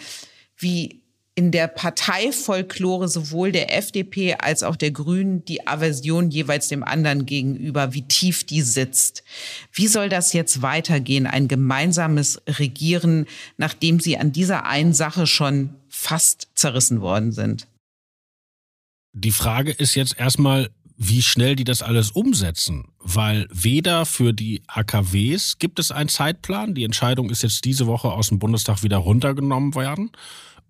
wie 0.59 1.02
in 1.35 1.51
der 1.51 1.67
Parteifolklore 1.67 3.09
sowohl 3.09 3.53
der 3.53 3.75
FDP 3.77 4.35
als 4.35 4.63
auch 4.63 4.77
der 4.77 4.91
Grünen 4.91 5.45
die 5.47 5.67
Aversion 5.67 6.31
jeweils 6.31 6.69
dem 6.69 6.83
anderen 6.83 7.25
gegenüber, 7.25 7.95
wie 7.95 8.03
tief 8.03 8.45
die 8.45 8.61
sitzt. 8.61 9.25
Wie 9.73 9.87
soll 9.87 10.11
das 10.11 10.35
jetzt 10.35 10.61
weitergehen, 10.61 11.27
ein 11.27 11.49
gemeinsames 11.49 12.43
Regieren, 12.47 13.27
nachdem 13.57 13.99
sie 13.99 14.19
an 14.19 14.33
dieser 14.33 14.67
einen 14.67 14.93
Sache 14.93 15.27
schon 15.27 15.71
fast 15.89 16.49
zerrissen 16.55 17.01
worden 17.01 17.33
sind? 17.33 17.67
Die 19.15 19.33
Frage 19.33 19.73
ist 19.73 19.95
jetzt 19.95 20.19
erstmal, 20.19 20.71
wie 20.97 21.23
schnell 21.23 21.57
die 21.57 21.65
das 21.65 21.83
alles 21.83 22.11
umsetzen, 22.11 22.93
weil 22.99 23.47
weder 23.51 24.05
für 24.05 24.33
die 24.33 24.63
AKWs 24.67 25.59
gibt 25.59 25.79
es 25.79 25.91
einen 25.91 26.09
Zeitplan, 26.09 26.75
die 26.75 26.85
Entscheidung 26.85 27.31
ist 27.31 27.43
jetzt 27.43 27.65
diese 27.65 27.87
Woche 27.87 28.13
aus 28.13 28.29
dem 28.29 28.39
Bundestag 28.39 28.83
wieder 28.83 28.99
runtergenommen 28.99 29.75
worden, 29.75 30.13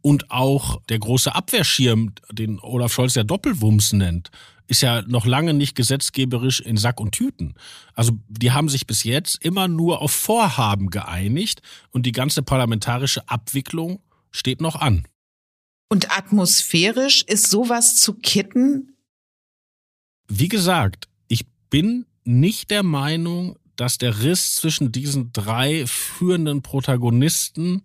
und 0.03 0.31
auch 0.31 0.83
der 0.89 0.99
große 0.99 1.35
Abwehrschirm, 1.35 2.13
den 2.31 2.61
Olaf 2.61 2.93
Scholz 2.93 3.15
ja 3.15 3.25
Doppelwumms 3.25 3.93
nennt, 3.95 4.31
ist 4.67 4.83
ja 4.83 5.03
noch 5.03 5.27
lange 5.27 5.55
nicht 5.55 5.75
gesetzgeberisch 5.75 6.61
in 6.61 6.77
Sack 6.77 7.01
und 7.01 7.13
Tüten. 7.13 7.55
Also 7.95 8.13
die 8.29 8.53
haben 8.53 8.69
sich 8.69 8.87
bis 8.87 9.05
jetzt 9.05 9.43
immer 9.45 9.69
nur 9.69 10.01
auf 10.01 10.13
Vorhaben 10.13 10.91
geeinigt 10.91 11.63
und 11.91 12.07
die 12.07 12.13
ganze 12.13 12.43
parlamentarische 12.43 13.29
Abwicklung 13.29 14.01
steht 14.31 14.61
noch 14.61 14.77
an. 14.77 15.07
Und 15.89 16.17
atmosphärisch 16.17 17.23
ist 17.23 17.51
sowas 17.51 17.97
zu 17.97 18.15
kitten 18.15 18.93
wie 20.35 20.49
gesagt, 20.49 21.09
ich 21.29 21.45
bin 21.69 22.07
nicht 22.25 22.71
der 22.71 22.83
Meinung, 22.83 23.59
dass 23.77 23.99
der 23.99 24.23
Riss 24.23 24.55
zwischen 24.55 24.91
diesen 24.91 25.33
drei 25.35 25.87
führenden 25.87 26.63
Protagonisten 26.63 27.83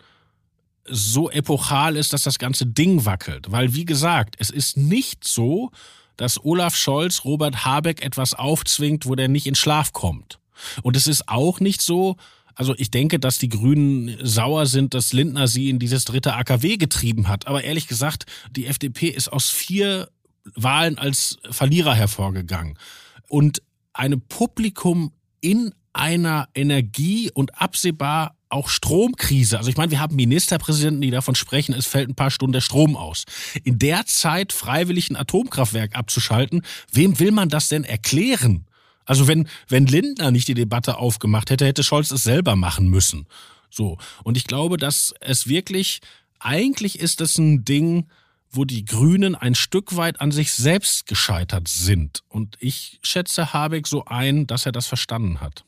so 0.89 1.30
epochal 1.30 1.95
ist, 1.95 2.13
dass 2.13 2.23
das 2.23 2.39
ganze 2.39 2.65
Ding 2.65 3.06
wackelt. 3.06 3.52
Weil, 3.52 3.73
wie 3.73 3.86
gesagt, 3.86 4.36
es 4.39 4.50
ist 4.50 4.78
nicht 4.78 5.28
so, 5.28 5.71
dass 6.15 6.43
Olaf 6.43 6.76
Scholz 6.76 7.23
Robert 7.23 7.65
Habeck 7.65 8.04
etwas 8.04 8.34
aufzwingt, 8.34 9.06
wo 9.06 9.15
der 9.15 9.28
nicht 9.28 9.47
in 9.47 9.56
Schlaf 9.56 9.93
kommt. 9.93 10.39
Und 10.82 10.95
es 10.95 11.08
ist 11.08 11.30
auch 11.30 11.60
nicht 11.60 11.82
so, 11.82 12.17
also 12.56 12.73
ich 12.78 12.89
denke, 12.89 13.19
dass 13.19 13.38
die 13.38 13.50
Grünen 13.50 14.17
sauer 14.26 14.65
sind, 14.65 14.95
dass 14.95 15.13
Lindner 15.13 15.47
sie 15.47 15.69
in 15.69 15.78
dieses 15.78 16.06
dritte 16.06 16.34
AKW 16.34 16.78
getrieben 16.78 17.28
hat. 17.28 17.45
Aber 17.45 17.63
ehrlich 17.63 17.88
gesagt, 17.88 18.26
die 18.56 18.65
FDP 18.65 19.10
ist 19.10 19.32
aus 19.32 19.50
vier 19.50 20.10
Wahlen 20.56 20.97
als 20.97 21.38
Verlierer 21.52 21.93
hervorgegangen. 21.93 22.80
Und 23.28 23.62
einem 23.93 24.21
Publikum 24.21 25.12
in 25.39 25.73
einer 25.93 26.47
Energie 26.56 27.30
und 27.32 27.62
absehbar 27.62 28.37
auch 28.49 28.69
Stromkrise. 28.69 29.57
Also 29.57 29.69
ich 29.69 29.77
meine, 29.77 29.91
wir 29.91 29.99
haben 29.99 30.15
Ministerpräsidenten, 30.15 31.01
die 31.01 31.12
davon 31.12 31.36
sprechen, 31.36 31.73
es 31.73 31.86
fällt 31.86 32.10
ein 32.10 32.15
paar 32.15 32.31
Stunden 32.31 32.53
der 32.53 32.62
Strom 32.62 32.95
aus. 32.95 33.25
In 33.63 33.79
der 33.79 34.05
Zeit 34.05 34.53
freiwillig 34.53 35.10
ein 35.10 35.15
Atomkraftwerk 35.15 35.95
abzuschalten, 35.95 36.62
wem 36.91 37.19
will 37.19 37.31
man 37.31 37.49
das 37.49 37.67
denn 37.67 37.83
erklären? 37.83 38.65
Also 39.05 39.27
wenn, 39.27 39.47
wenn 39.67 39.86
Lindner 39.86 40.31
nicht 40.31 40.47
die 40.47 40.53
Debatte 40.53 40.97
aufgemacht 40.97 41.49
hätte, 41.49 41.65
hätte 41.65 41.83
Scholz 41.83 42.12
es 42.12 42.23
selber 42.23 42.55
machen 42.55 42.89
müssen. 42.89 43.25
So. 43.69 43.97
Und 44.23 44.38
ich 44.38 44.45
glaube, 44.45 44.77
dass 44.77 45.13
es 45.21 45.47
wirklich, 45.47 46.01
eigentlich 46.39 46.99
ist 46.99 47.21
es 47.21 47.38
ein 47.38 47.63
Ding, 47.63 48.07
wo 48.49 48.65
die 48.65 48.86
Grünen 48.86 49.36
ein 49.36 49.55
Stück 49.55 49.95
weit 49.95 50.21
an 50.21 50.31
sich 50.31 50.53
selbst 50.53 51.05
gescheitert 51.05 51.67
sind. 51.67 52.23
Und 52.27 52.57
ich 52.60 52.99
schätze 53.01 53.53
Habeck 53.53 53.88
so 53.88 54.05
ein, 54.05 54.47
dass 54.47 54.65
er 54.65 54.71
das 54.71 54.88
verstanden 54.88 55.41
hat. 55.41 55.65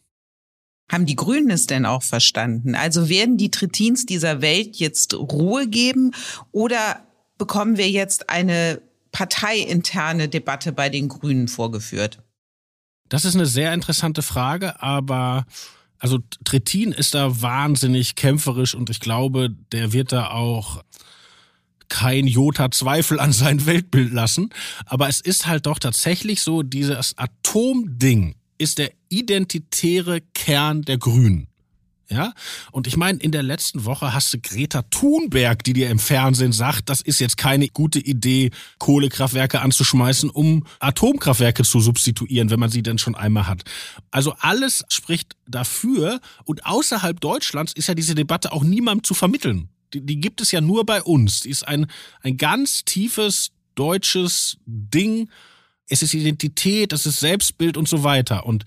Haben 0.91 1.05
die 1.05 1.15
Grünen 1.15 1.51
es 1.51 1.67
denn 1.67 1.85
auch 1.85 2.03
verstanden? 2.03 2.75
Also 2.75 3.09
werden 3.09 3.37
die 3.37 3.51
Tritins 3.51 4.05
dieser 4.05 4.41
Welt 4.41 4.77
jetzt 4.77 5.13
Ruhe 5.13 5.67
geben 5.67 6.11
oder 6.51 7.01
bekommen 7.37 7.77
wir 7.77 7.89
jetzt 7.89 8.29
eine 8.29 8.81
parteiinterne 9.11 10.29
Debatte 10.29 10.71
bei 10.71 10.89
den 10.89 11.07
Grünen 11.07 11.47
vorgeführt? 11.47 12.19
Das 13.07 13.25
ist 13.25 13.35
eine 13.35 13.45
sehr 13.45 13.73
interessante 13.73 14.21
Frage, 14.21 14.81
aber 14.81 15.45
also 15.97 16.19
Trittin 16.43 16.91
ist 16.91 17.13
da 17.13 17.41
wahnsinnig 17.41 18.15
kämpferisch 18.15 18.75
und 18.75 18.89
ich 18.89 18.99
glaube, 18.99 19.49
der 19.71 19.93
wird 19.93 20.11
da 20.11 20.29
auch 20.29 20.83
kein 21.89 22.27
Jota 22.27 22.71
Zweifel 22.71 23.19
an 23.19 23.33
sein 23.33 23.65
Weltbild 23.65 24.13
lassen. 24.13 24.51
Aber 24.85 25.09
es 25.09 25.19
ist 25.19 25.47
halt 25.47 25.65
doch 25.65 25.79
tatsächlich 25.79 26.41
so, 26.41 26.61
dieses 26.61 27.17
Atomding 27.17 28.35
ist 28.59 28.77
der 28.77 28.91
identitäre 29.09 30.21
Kern 30.35 30.83
der 30.83 30.99
Grünen. 30.99 31.47
Ja, 32.11 32.33
und 32.71 32.87
ich 32.87 32.97
meine, 32.97 33.19
in 33.19 33.31
der 33.31 33.43
letzten 33.43 33.85
Woche 33.85 34.15
hast 34.15 34.33
du 34.33 34.39
Greta 34.39 34.81
Thunberg, 34.81 35.63
die 35.63 35.73
dir 35.73 35.91
im 35.91 35.99
Fernsehen 35.99 36.51
sagt, 36.51 36.89
das 36.89 37.01
ist 37.01 37.19
jetzt 37.19 37.37
keine 37.37 37.67
gute 37.67 37.99
Idee, 37.99 38.49
Kohlekraftwerke 38.79 39.61
anzuschmeißen, 39.61 40.31
um 40.31 40.65
Atomkraftwerke 40.79 41.63
zu 41.63 41.79
substituieren, 41.79 42.49
wenn 42.49 42.59
man 42.59 42.71
sie 42.71 42.81
denn 42.81 42.97
schon 42.97 43.13
einmal 43.13 43.47
hat. 43.47 43.61
Also 44.09 44.33
alles 44.39 44.83
spricht 44.89 45.35
dafür 45.47 46.19
und 46.45 46.65
außerhalb 46.65 47.21
Deutschlands 47.21 47.73
ist 47.73 47.87
ja 47.87 47.93
diese 47.93 48.15
Debatte 48.15 48.53
auch 48.53 48.63
niemandem 48.63 49.03
zu 49.03 49.13
vermitteln. 49.13 49.69
Die, 49.93 50.03
die 50.03 50.19
gibt 50.19 50.41
es 50.41 50.51
ja 50.51 50.61
nur 50.61 50.87
bei 50.87 51.03
uns. 51.03 51.41
Die 51.41 51.51
ist 51.51 51.67
ein, 51.67 51.85
ein 52.23 52.37
ganz 52.37 52.85
tiefes 52.85 53.51
deutsches 53.75 54.57
Ding, 54.65 55.29
es 55.89 56.03
ist 56.03 56.13
Identität, 56.13 56.93
es 56.93 57.05
ist 57.05 57.19
Selbstbild 57.19 57.77
und 57.77 57.87
so 57.87 58.03
weiter. 58.03 58.45
Und 58.45 58.65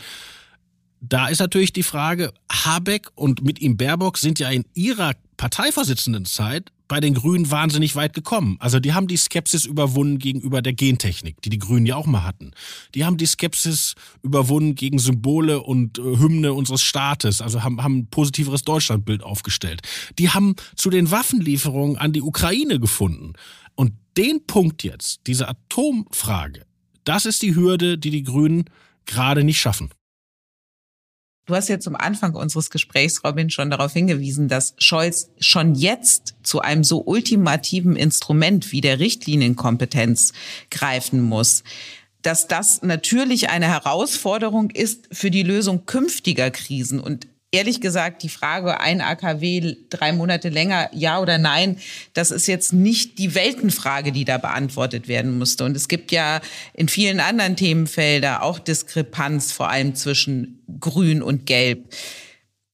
da 1.01 1.29
ist 1.29 1.41
natürlich 1.41 1.73
die 1.73 1.83
Frage, 1.83 2.33
Habeck 2.51 3.09
und 3.15 3.43
mit 3.43 3.61
ihm 3.61 3.77
Baerbock 3.77 4.19
sind 4.19 4.39
ja 4.39 4.51
in 4.51 4.65
ihrer 4.75 5.15
Parteivorsitzendenzeit 5.37 6.71
bei 6.87 7.01
den 7.01 7.15
Grünen 7.15 7.51
wahnsinnig 7.51 7.97
weit 7.97 8.13
gekommen. 8.13 8.57
Also 8.61 8.79
die 8.79 8.93
haben 8.93 9.09
die 9.09 9.17
Skepsis 9.17 9.65
überwunden 9.65 10.19
gegenüber 10.19 10.63
der 10.63 10.75
Gentechnik, 10.75 11.41
die 11.43 11.49
die 11.49 11.59
Grünen 11.59 11.87
ja 11.87 11.97
auch 11.97 12.07
mal 12.07 12.23
hatten. 12.23 12.53
Die 12.95 13.05
haben 13.05 13.17
die 13.17 13.27
Skepsis 13.27 13.95
überwunden 14.23 14.75
gegen 14.75 14.99
Symbole 14.99 15.63
und 15.63 15.99
äh, 15.99 16.03
Hymne 16.03 16.53
unseres 16.53 16.83
Staates, 16.83 17.41
also 17.41 17.65
haben, 17.65 17.83
haben 17.83 18.01
ein 18.01 18.07
positiveres 18.09 18.63
Deutschlandbild 18.63 19.23
aufgestellt. 19.23 19.81
Die 20.19 20.31
haben 20.31 20.55
zu 20.77 20.91
den 20.91 21.11
Waffenlieferungen 21.11 21.97
an 21.97 22.13
die 22.13 22.23
Ukraine 22.23 22.79
gefunden. 22.79 23.33
Und 23.75 23.95
den 24.19 24.47
Punkt 24.47 24.85
jetzt, 24.85 25.23
diese 25.27 25.49
Atomfrage, 25.49 26.67
das 27.05 27.27
ist 27.27 27.43
die 27.43 27.55
Hürde, 27.55 27.99
die 27.99 28.11
die 28.11 28.23
Grünen 28.23 28.65
gerade 29.07 29.45
nicht 29.45 29.61
schaffen. 29.61 29.91
Du 31.47 31.57
hast 31.57 31.69
ja 31.69 31.81
zum 31.81 31.97
Anfang 31.97 32.35
unseres 32.35 32.71
Gesprächs, 32.71 33.25
Robin, 33.25 33.51
schon 33.51 33.69
darauf 33.69 33.93
hingewiesen, 33.93 34.47
dass 34.47 34.75
Scholz 34.79 35.31
schon 35.41 35.75
jetzt 35.75 36.37
zu 36.45 36.61
einem 36.61 36.85
so 36.85 37.03
ultimativen 37.05 37.97
Instrument 37.97 38.71
wie 38.71 38.81
der 38.81 39.01
Richtlinienkompetenz 39.01 40.35
greifen 40.71 41.21
muss. 41.21 41.65
Dass 42.23 42.47
das 42.47 42.83
natürlich 42.83 43.51
eine 43.51 43.67
Herausforderung 43.67 44.71
ist 44.71 45.09
für 45.11 45.33
die 45.33 45.43
Lösung 45.43 45.85
künftiger 45.85 46.53
Krisen. 46.53 47.01
Und 47.01 47.27
ehrlich 47.53 47.81
gesagt, 47.81 48.23
die 48.23 48.29
Frage, 48.31 48.81
ein 48.81 49.01
AKW 49.01 49.77
drei 49.91 50.13
Monate 50.13 50.49
länger, 50.49 50.89
ja 50.93 51.21
oder 51.21 51.39
nein, 51.39 51.79
das 52.15 52.31
ist 52.31 52.49
jetzt 52.49 52.73
nicht 52.73 53.19
die 53.19 53.35
Weltenfrage, 53.35 54.11
die 54.11 54.25
da 54.25 54.39
beantwortet 54.39 55.07
werden 55.07 55.39
musste. 55.39 55.65
Und 55.65 55.77
es 55.77 55.87
gibt 55.87 56.11
ja 56.11 56.41
in 56.73 56.89
vielen 56.89 57.21
anderen 57.21 57.55
Themenfeldern 57.55 58.41
auch 58.41 58.59
Diskrepanz, 58.59 59.53
vor 59.53 59.69
allem 59.69 59.95
zwischen 59.95 60.65
Grün 60.81 61.23
und 61.23 61.47
Gelb. 61.47 61.95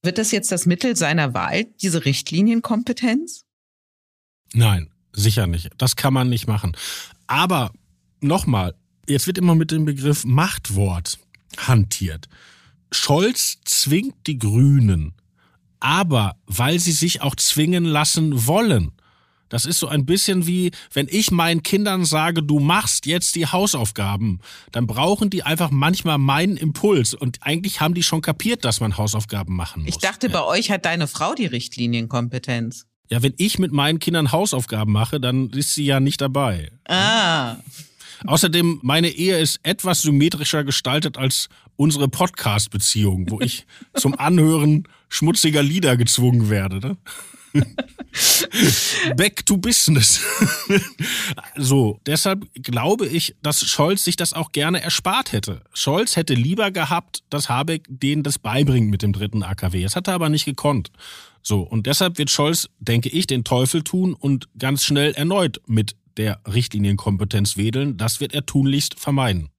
Wird 0.01 0.17
das 0.17 0.31
jetzt 0.31 0.51
das 0.51 0.65
Mittel 0.65 0.95
seiner 0.95 1.33
Wahl, 1.33 1.65
diese 1.81 2.05
Richtlinienkompetenz? 2.05 3.43
Nein, 4.53 4.89
sicher 5.11 5.45
nicht. 5.45 5.69
Das 5.77 5.97
kann 5.97 6.13
man 6.13 6.29
nicht 6.29 6.47
machen. 6.47 6.75
Aber 7.27 7.73
nochmal, 8.21 8.75
jetzt 9.07 9.27
wird 9.27 9.37
immer 9.37 9.55
mit 9.55 9.71
dem 9.71 9.83
Begriff 9.83 10.23
Machtwort 10.23 11.19
hantiert. 11.57 12.29
Scholz 12.91 13.57
zwingt 13.65 14.15
die 14.27 14.39
Grünen, 14.39 15.13
aber 15.79 16.35
weil 16.45 16.79
sie 16.79 16.91
sich 16.91 17.21
auch 17.21 17.35
zwingen 17.35 17.85
lassen 17.85 18.47
wollen. 18.47 18.91
Das 19.49 19.65
ist 19.65 19.79
so 19.79 19.87
ein 19.87 20.05
bisschen 20.05 20.45
wie, 20.45 20.71
wenn 20.93 21.07
ich 21.09 21.31
meinen 21.31 21.63
Kindern 21.63 22.05
sage, 22.05 22.43
du 22.43 22.59
machst 22.59 23.07
jetzt 23.07 23.35
die 23.35 23.47
Hausaufgaben, 23.47 24.39
dann 24.71 24.85
brauchen 24.85 25.31
die 25.31 25.43
einfach 25.43 25.71
manchmal 25.71 26.19
meinen 26.19 26.55
Impuls. 26.55 27.15
Und 27.15 27.39
eigentlich 27.41 27.81
haben 27.81 27.95
die 27.95 28.03
schon 28.03 28.21
kapiert, 28.21 28.63
dass 28.63 28.79
man 28.79 28.97
Hausaufgaben 28.97 29.55
machen 29.55 29.83
muss. 29.83 29.89
Ich 29.89 29.97
dachte, 29.97 30.27
ja. 30.27 30.33
bei 30.33 30.43
euch 30.45 30.69
hat 30.69 30.85
deine 30.85 31.07
Frau 31.07 31.33
die 31.33 31.47
Richtlinienkompetenz. 31.47 32.85
Ja, 33.09 33.23
wenn 33.23 33.33
ich 33.37 33.57
mit 33.57 33.71
meinen 33.71 33.97
Kindern 33.97 34.31
Hausaufgaben 34.31 34.93
mache, 34.93 35.19
dann 35.19 35.49
ist 35.49 35.73
sie 35.73 35.85
ja 35.85 35.99
nicht 35.99 36.21
dabei. 36.21 36.71
Ah. 36.87 37.55
Außerdem, 38.25 38.79
meine 38.83 39.09
Ehe 39.09 39.37
ist 39.39 39.59
etwas 39.63 40.01
symmetrischer 40.01 40.63
gestaltet 40.63 41.17
als 41.17 41.49
unsere 41.75 42.07
Podcast-Beziehung, 42.07 43.29
wo 43.29 43.39
ich 43.39 43.65
zum 43.95 44.17
Anhören 44.17 44.87
schmutziger 45.07 45.63
Lieder 45.63 45.97
gezwungen 45.97 46.49
werde. 46.49 46.79
Ne? 46.79 46.97
Back 49.15 49.45
to 49.45 49.57
business. 49.57 50.21
so, 51.55 51.99
deshalb 52.05 52.45
glaube 52.53 53.07
ich, 53.07 53.35
dass 53.41 53.67
Scholz 53.67 54.03
sich 54.03 54.15
das 54.15 54.33
auch 54.33 54.51
gerne 54.51 54.81
erspart 54.81 55.31
hätte. 55.31 55.61
Scholz 55.73 56.15
hätte 56.15 56.33
lieber 56.33 56.71
gehabt, 56.71 57.23
dass 57.29 57.49
Habeck 57.49 57.85
denen 57.87 58.23
das 58.23 58.39
beibringt 58.39 58.89
mit 58.89 59.01
dem 59.01 59.13
dritten 59.13 59.43
AKW. 59.43 59.83
Das 59.83 59.95
hat 59.95 60.07
er 60.07 60.15
aber 60.15 60.29
nicht 60.29 60.45
gekonnt. 60.45 60.91
So, 61.41 61.61
und 61.61 61.87
deshalb 61.87 62.17
wird 62.17 62.29
Scholz, 62.29 62.69
denke 62.79 63.09
ich, 63.09 63.25
den 63.25 63.43
Teufel 63.43 63.83
tun 63.83 64.13
und 64.13 64.49
ganz 64.57 64.83
schnell 64.83 65.13
erneut 65.13 65.61
mit 65.65 65.95
der 66.17 66.41
Richtlinienkompetenz 66.45 67.57
wedeln. 67.57 67.97
Das 67.97 68.19
wird 68.19 68.33
er 68.33 68.45
tunlichst 68.45 68.99
vermeiden. 68.99 69.49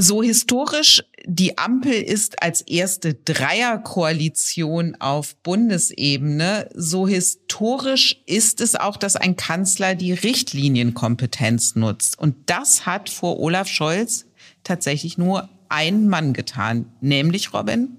So 0.00 0.22
historisch 0.22 1.02
die 1.26 1.58
Ampel 1.58 1.92
ist 1.92 2.40
als 2.40 2.60
erste 2.60 3.14
Dreierkoalition 3.14 4.94
auf 5.00 5.34
Bundesebene, 5.42 6.68
so 6.72 7.08
historisch 7.08 8.22
ist 8.24 8.60
es 8.60 8.76
auch, 8.76 8.96
dass 8.96 9.16
ein 9.16 9.34
Kanzler 9.34 9.96
die 9.96 10.12
Richtlinienkompetenz 10.12 11.74
nutzt. 11.74 12.16
Und 12.16 12.36
das 12.46 12.86
hat 12.86 13.10
vor 13.10 13.40
Olaf 13.40 13.66
Scholz 13.66 14.26
tatsächlich 14.62 15.18
nur 15.18 15.48
ein 15.68 16.08
Mann 16.08 16.32
getan, 16.32 16.92
nämlich 17.00 17.52
Robin? 17.52 17.98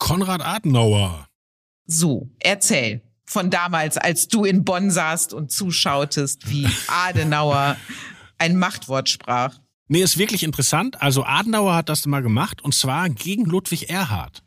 Konrad 0.00 0.44
Adenauer. 0.44 1.28
So, 1.86 2.28
erzähl 2.40 3.00
von 3.32 3.50
damals, 3.50 3.96
als 3.96 4.28
du 4.28 4.44
in 4.44 4.64
Bonn 4.64 4.90
saßt 4.90 5.34
und 5.34 5.50
zuschautest, 5.50 6.50
wie 6.50 6.68
Adenauer 6.86 7.76
ein 8.38 8.56
Machtwort 8.56 9.08
sprach. 9.08 9.58
Nee, 9.88 10.02
ist 10.02 10.18
wirklich 10.18 10.42
interessant. 10.42 11.02
Also 11.02 11.24
Adenauer 11.24 11.74
hat 11.74 11.88
das 11.88 12.06
mal 12.06 12.22
gemacht 12.22 12.62
und 12.62 12.74
zwar 12.74 13.10
gegen 13.10 13.44
Ludwig 13.44 13.90
Erhard. 13.90 14.42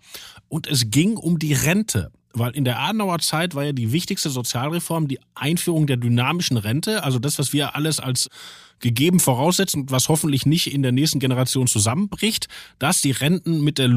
Und 0.47 0.67
es 0.67 0.89
ging 0.89 1.17
um 1.17 1.39
die 1.39 1.53
Rente. 1.53 2.11
Weil 2.33 2.51
in 2.51 2.65
der 2.65 2.79
Adenauer 2.79 3.19
Zeit 3.19 3.55
war 3.55 3.63
ja 3.63 3.71
die 3.71 3.93
wichtigste 3.93 4.29
Sozialreform 4.29 5.07
die 5.07 5.19
Einführung 5.35 5.87
der 5.87 5.97
dynamischen 5.97 6.57
Rente. 6.57 7.03
Also 7.03 7.17
das, 7.17 7.39
was 7.39 7.53
wir 7.53 7.75
alles 7.75 7.99
als 7.99 8.27
gegeben 8.79 9.19
voraussetzen 9.21 9.83
und 9.83 9.91
was 9.91 10.09
hoffentlich 10.09 10.45
nicht 10.45 10.73
in 10.73 10.81
der 10.81 10.91
nächsten 10.91 11.19
Generation 11.19 11.67
zusammenbricht, 11.67 12.47
dass 12.77 13.01
die 13.01 13.11
Renten 13.11 13.63
mit 13.63 13.77
der 13.77 13.87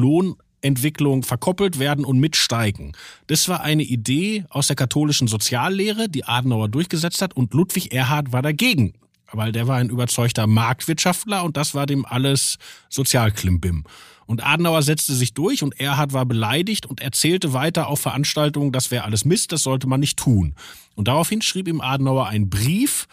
Lohnentwicklung 0.63 1.23
verkoppelt 1.23 1.79
werden 1.79 2.05
und 2.05 2.19
mitsteigen. 2.19 2.93
Das 3.27 3.47
war 3.47 3.61
eine 3.61 3.83
Idee 3.83 4.45
aus 4.49 4.67
der 4.67 4.75
katholischen 4.75 5.27
Soziallehre, 5.27 6.09
die 6.09 6.25
Adenauer 6.25 6.69
durchgesetzt 6.69 7.21
hat 7.21 7.35
und 7.35 7.53
Ludwig 7.53 7.93
Erhard 7.93 8.31
war 8.31 8.41
dagegen 8.41 8.93
weil 9.31 9.51
der 9.51 9.67
war 9.67 9.77
ein 9.77 9.89
überzeugter 9.89 10.47
Marktwirtschaftler 10.47 11.43
und 11.43 11.55
das 11.55 11.75
war 11.75 11.85
dem 11.85 12.03
alles 12.03 12.57
Sozialklimbim. 12.89 13.83
Und 14.25 14.43
Adenauer 14.43 14.81
setzte 14.81 15.13
sich 15.13 15.35
durch 15.35 15.61
und 15.61 15.79
Erhard 15.79 16.13
war 16.13 16.25
beleidigt 16.25 16.87
und 16.87 16.99
erzählte 16.99 17.53
weiter 17.53 17.89
auf 17.89 17.99
Veranstaltungen, 17.99 18.71
das 18.71 18.89
wäre 18.89 19.03
alles 19.03 19.25
Mist, 19.25 19.51
das 19.51 19.61
sollte 19.61 19.85
man 19.85 19.99
nicht 19.99 20.17
tun. 20.17 20.55
Und 20.95 21.07
daraufhin 21.07 21.43
schrieb 21.43 21.67
ihm 21.67 21.79
Adenauer 21.79 22.25
einen 22.25 22.49
Brief, 22.49 23.07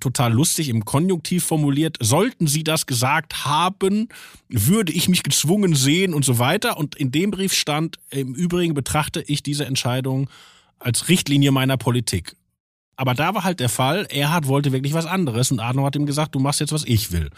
total 0.00 0.32
lustig 0.32 0.68
im 0.68 0.84
Konjunktiv 0.84 1.44
formuliert, 1.44 1.96
sollten 2.00 2.46
Sie 2.46 2.64
das 2.64 2.86
gesagt 2.86 3.44
haben, 3.44 4.08
würde 4.48 4.92
ich 4.92 5.08
mich 5.08 5.22
gezwungen 5.22 5.74
sehen 5.74 6.14
und 6.14 6.24
so 6.24 6.38
weiter. 6.38 6.76
Und 6.76 6.96
in 6.96 7.12
dem 7.12 7.30
Brief 7.30 7.52
stand, 7.52 7.98
im 8.10 8.34
Übrigen 8.34 8.74
betrachte 8.74 9.22
ich 9.22 9.42
diese 9.42 9.66
Entscheidung 9.66 10.28
als 10.78 11.08
Richtlinie 11.08 11.52
meiner 11.52 11.76
Politik. 11.76 12.36
Aber 12.96 13.14
da 13.14 13.34
war 13.34 13.44
halt 13.44 13.60
der 13.60 13.68
Fall, 13.68 14.06
Erhard 14.10 14.46
wollte 14.46 14.72
wirklich 14.72 14.94
was 14.94 15.06
anderes 15.06 15.50
und 15.50 15.60
Adenauer 15.60 15.86
hat 15.86 15.96
ihm 15.96 16.06
gesagt, 16.06 16.34
du 16.34 16.38
machst 16.38 16.60
jetzt, 16.60 16.72
was 16.72 16.84
ich 16.84 17.12
will. 17.12 17.30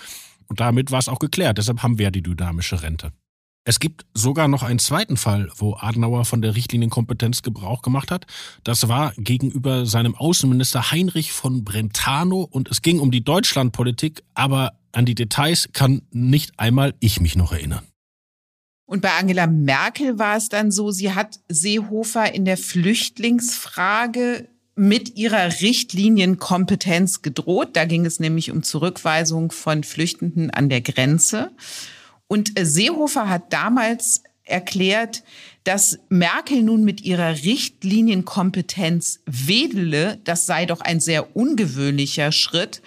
Und 0.46 0.60
damit 0.60 0.90
war 0.90 1.00
es 1.00 1.08
auch 1.08 1.18
geklärt. 1.18 1.58
Deshalb 1.58 1.82
haben 1.82 1.98
wir 1.98 2.10
die 2.10 2.22
dynamische 2.22 2.82
Rente. 2.82 3.12
Es 3.68 3.80
gibt 3.80 4.06
sogar 4.14 4.48
noch 4.48 4.62
einen 4.62 4.78
zweiten 4.78 5.18
Fall, 5.18 5.50
wo 5.54 5.74
Adenauer 5.74 6.24
von 6.24 6.40
der 6.40 6.56
Richtlinienkompetenz 6.56 7.42
Gebrauch 7.42 7.82
gemacht 7.82 8.10
hat. 8.10 8.24
Das 8.64 8.88
war 8.88 9.12
gegenüber 9.18 9.84
seinem 9.84 10.14
Außenminister 10.14 10.90
Heinrich 10.90 11.32
von 11.32 11.64
Brentano 11.64 12.48
und 12.50 12.70
es 12.70 12.80
ging 12.80 12.98
um 12.98 13.10
die 13.10 13.22
Deutschlandpolitik, 13.22 14.22
aber 14.32 14.72
an 14.92 15.04
die 15.04 15.14
Details 15.14 15.68
kann 15.74 16.00
nicht 16.10 16.52
einmal 16.56 16.94
ich 17.00 17.20
mich 17.20 17.36
noch 17.36 17.52
erinnern. 17.52 17.84
Und 18.86 19.02
bei 19.02 19.10
Angela 19.10 19.46
Merkel 19.46 20.18
war 20.18 20.38
es 20.38 20.48
dann 20.48 20.70
so, 20.70 20.90
sie 20.90 21.12
hat 21.12 21.38
Seehofer 21.50 22.34
in 22.34 22.46
der 22.46 22.56
Flüchtlingsfrage 22.56 24.48
mit 24.76 25.14
ihrer 25.14 25.60
Richtlinienkompetenz 25.60 27.20
gedroht. 27.20 27.70
Da 27.74 27.84
ging 27.84 28.06
es 28.06 28.18
nämlich 28.18 28.50
um 28.50 28.62
Zurückweisung 28.62 29.52
von 29.52 29.84
Flüchtenden 29.84 30.50
an 30.50 30.70
der 30.70 30.80
Grenze. 30.80 31.50
Und 32.28 32.58
äh, 32.58 32.64
Seehofer 32.64 33.28
hat 33.28 33.52
damals 33.52 34.22
erklärt, 34.44 35.24
dass 35.64 35.98
Merkel 36.08 36.62
nun 36.62 36.84
mit 36.84 37.02
ihrer 37.02 37.34
Richtlinienkompetenz 37.34 39.20
wedele. 39.26 40.18
Das 40.24 40.46
sei 40.46 40.64
doch 40.64 40.80
ein 40.80 41.00
sehr 41.00 41.36
ungewöhnlicher 41.36 42.32
Schritt. 42.32 42.80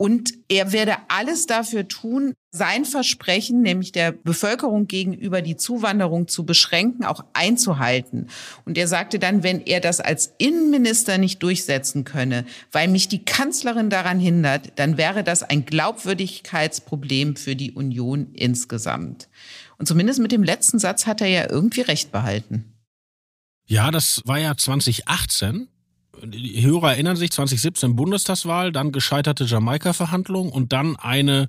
Und 0.00 0.32
er 0.48 0.72
werde 0.72 0.96
alles 1.08 1.44
dafür 1.44 1.86
tun, 1.86 2.32
sein 2.50 2.86
Versprechen, 2.86 3.60
nämlich 3.60 3.92
der 3.92 4.12
Bevölkerung 4.12 4.86
gegenüber 4.86 5.42
die 5.42 5.58
Zuwanderung 5.58 6.26
zu 6.26 6.46
beschränken, 6.46 7.04
auch 7.04 7.22
einzuhalten. 7.34 8.28
Und 8.64 8.78
er 8.78 8.88
sagte 8.88 9.18
dann, 9.18 9.42
wenn 9.42 9.60
er 9.60 9.80
das 9.80 10.00
als 10.00 10.32
Innenminister 10.38 11.18
nicht 11.18 11.42
durchsetzen 11.42 12.04
könne, 12.04 12.46
weil 12.72 12.88
mich 12.88 13.08
die 13.08 13.26
Kanzlerin 13.26 13.90
daran 13.90 14.18
hindert, 14.18 14.72
dann 14.76 14.96
wäre 14.96 15.22
das 15.22 15.42
ein 15.42 15.66
Glaubwürdigkeitsproblem 15.66 17.36
für 17.36 17.54
die 17.54 17.72
Union 17.72 18.28
insgesamt. 18.32 19.28
Und 19.76 19.84
zumindest 19.84 20.18
mit 20.18 20.32
dem 20.32 20.42
letzten 20.42 20.78
Satz 20.78 21.04
hat 21.04 21.20
er 21.20 21.28
ja 21.28 21.50
irgendwie 21.50 21.82
recht 21.82 22.10
behalten. 22.10 22.72
Ja, 23.66 23.90
das 23.90 24.22
war 24.24 24.38
ja 24.38 24.56
2018 24.56 25.68
die 26.24 26.62
Hörer 26.62 26.92
erinnern 26.92 27.16
sich, 27.16 27.30
2017 27.30 27.96
Bundestagswahl, 27.96 28.72
dann 28.72 28.92
gescheiterte 28.92 29.44
Jamaika-Verhandlungen 29.44 30.52
und 30.52 30.72
dann 30.72 30.96
eine 30.96 31.48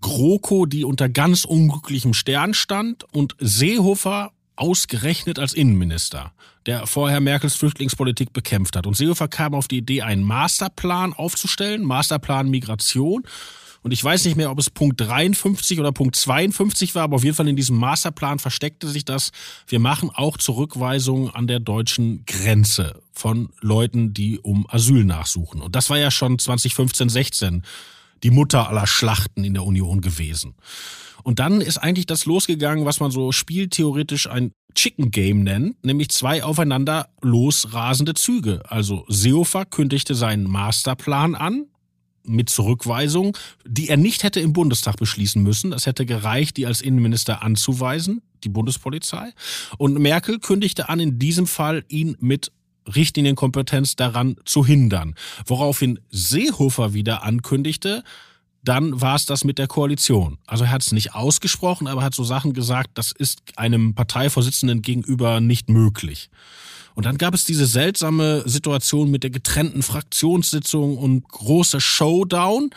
GroKo, 0.00 0.66
die 0.66 0.84
unter 0.84 1.08
ganz 1.08 1.44
unglücklichem 1.44 2.12
Stern 2.14 2.54
stand 2.54 3.04
und 3.12 3.36
Seehofer 3.38 4.32
ausgerechnet 4.56 5.38
als 5.38 5.54
Innenminister, 5.54 6.32
der 6.66 6.86
vorher 6.86 7.20
Merkels 7.20 7.54
Flüchtlingspolitik 7.54 8.32
bekämpft 8.32 8.76
hat. 8.76 8.86
Und 8.86 8.96
Seehofer 8.96 9.28
kam 9.28 9.54
auf 9.54 9.68
die 9.68 9.78
Idee, 9.78 10.02
einen 10.02 10.22
Masterplan 10.22 11.12
aufzustellen, 11.12 11.84
Masterplan 11.84 12.50
Migration. 12.50 13.24
Und 13.82 13.92
ich 13.92 14.02
weiß 14.02 14.24
nicht 14.24 14.36
mehr, 14.36 14.50
ob 14.50 14.58
es 14.58 14.70
Punkt 14.70 15.00
53 15.00 15.80
oder 15.80 15.92
Punkt 15.92 16.14
52 16.14 16.94
war, 16.94 17.02
aber 17.02 17.16
auf 17.16 17.24
jeden 17.24 17.34
Fall 17.34 17.48
in 17.48 17.56
diesem 17.56 17.76
Masterplan 17.76 18.38
versteckte 18.38 18.88
sich 18.88 19.04
das. 19.04 19.32
Wir 19.66 19.80
machen 19.80 20.10
auch 20.10 20.36
Zurückweisungen 20.36 21.30
an 21.30 21.48
der 21.48 21.58
deutschen 21.58 22.24
Grenze 22.24 23.00
von 23.12 23.50
Leuten, 23.60 24.14
die 24.14 24.38
um 24.38 24.66
Asyl 24.68 25.04
nachsuchen. 25.04 25.60
Und 25.60 25.74
das 25.74 25.90
war 25.90 25.98
ja 25.98 26.10
schon 26.10 26.38
2015, 26.38 27.08
16 27.08 27.62
die 28.22 28.30
Mutter 28.30 28.68
aller 28.68 28.86
Schlachten 28.86 29.42
in 29.42 29.54
der 29.54 29.64
Union 29.64 30.00
gewesen. 30.00 30.54
Und 31.24 31.38
dann 31.38 31.60
ist 31.60 31.78
eigentlich 31.78 32.06
das 32.06 32.24
losgegangen, 32.24 32.84
was 32.84 33.00
man 33.00 33.10
so 33.10 33.32
spieltheoretisch 33.32 34.28
ein 34.28 34.52
Chicken 34.74 35.10
Game 35.10 35.44
nennt, 35.44 35.84
nämlich 35.84 36.10
zwei 36.10 36.42
aufeinander 36.42 37.08
losrasende 37.20 38.14
Züge. 38.14 38.62
Also 38.68 39.04
Seehofer 39.08 39.64
kündigte 39.64 40.14
seinen 40.14 40.44
Masterplan 40.44 41.34
an, 41.34 41.66
mit 42.24 42.50
Zurückweisung, 42.50 43.36
die 43.66 43.88
er 43.88 43.96
nicht 43.96 44.22
hätte 44.22 44.40
im 44.40 44.52
Bundestag 44.52 44.96
beschließen 44.96 45.42
müssen. 45.42 45.70
Das 45.70 45.86
hätte 45.86 46.06
gereicht, 46.06 46.56
die 46.56 46.66
als 46.66 46.80
Innenminister 46.80 47.42
anzuweisen, 47.42 48.22
die 48.44 48.48
Bundespolizei. 48.48 49.32
Und 49.78 49.98
Merkel 49.98 50.38
kündigte 50.38 50.88
an, 50.88 51.00
in 51.00 51.18
diesem 51.18 51.46
Fall 51.46 51.84
ihn 51.88 52.16
mit 52.20 52.52
Richtlinienkompetenz 52.94 53.96
daran 53.96 54.36
zu 54.44 54.64
hindern. 54.64 55.14
Woraufhin 55.46 56.00
Seehofer 56.10 56.94
wieder 56.94 57.22
ankündigte, 57.22 58.02
dann 58.64 59.00
war 59.00 59.16
es 59.16 59.26
das 59.26 59.44
mit 59.44 59.58
der 59.58 59.66
Koalition. 59.66 60.38
Also 60.46 60.64
er 60.64 60.70
hat 60.70 60.82
es 60.82 60.92
nicht 60.92 61.14
ausgesprochen, 61.14 61.86
aber 61.86 62.02
hat 62.02 62.14
so 62.14 62.24
Sachen 62.24 62.52
gesagt, 62.52 62.90
das 62.94 63.12
ist 63.12 63.42
einem 63.56 63.94
Parteivorsitzenden 63.94 64.82
gegenüber 64.82 65.40
nicht 65.40 65.68
möglich. 65.68 66.30
Und 66.94 67.06
dann 67.06 67.18
gab 67.18 67.34
es 67.34 67.44
diese 67.44 67.66
seltsame 67.66 68.42
Situation 68.46 69.10
mit 69.10 69.22
der 69.22 69.30
getrennten 69.30 69.82
Fraktionssitzung 69.82 70.98
und 70.98 71.28
großer 71.28 71.80
Showdown. 71.80 72.70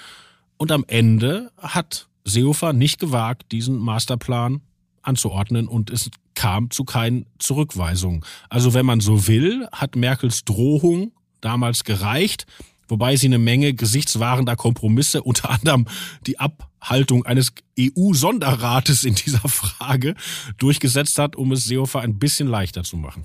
Und 0.58 0.72
am 0.72 0.86
Ende 0.88 1.52
hat 1.58 2.08
Seehofer 2.24 2.74
nicht 2.74 3.00
gewagt, 3.00 3.52
diesen 3.52 3.78
Masterplan 3.78 4.62
anzuordnen 5.02 5.68
und 5.68 5.90
es 5.90 6.10
kam 6.34 6.72
zu 6.72 6.84
keinen 6.84 7.26
Zurückweisungen. 7.40 8.24
Also 8.50 8.74
wenn 8.74 8.86
man 8.86 9.00
so 9.00 9.28
will, 9.28 9.68
hat 9.72 9.96
Merkels 9.96 10.44
Drohung 10.44 11.12
damals 11.42 11.84
gereicht, 11.84 12.46
wobei 12.88 13.16
sie 13.16 13.28
eine 13.28 13.38
Menge 13.38 13.74
gesichtswahrender 13.74 14.56
Kompromisse, 14.56 15.22
unter 15.22 15.50
anderem 15.52 15.88
die 16.26 16.40
Abhaltung 16.40 17.26
eines 17.26 17.54
EU-Sonderrates 17.80 19.04
in 19.04 19.16
dieser 19.16 19.48
Frage, 19.48 20.16
durchgesetzt 20.58 21.20
hat, 21.20 21.36
um 21.36 21.52
es 21.52 21.66
Seehofer 21.66 22.02
ein 22.02 22.18
bisschen 22.18 22.48
leichter 22.48 22.84
zu 22.84 22.98
machen. 22.98 23.24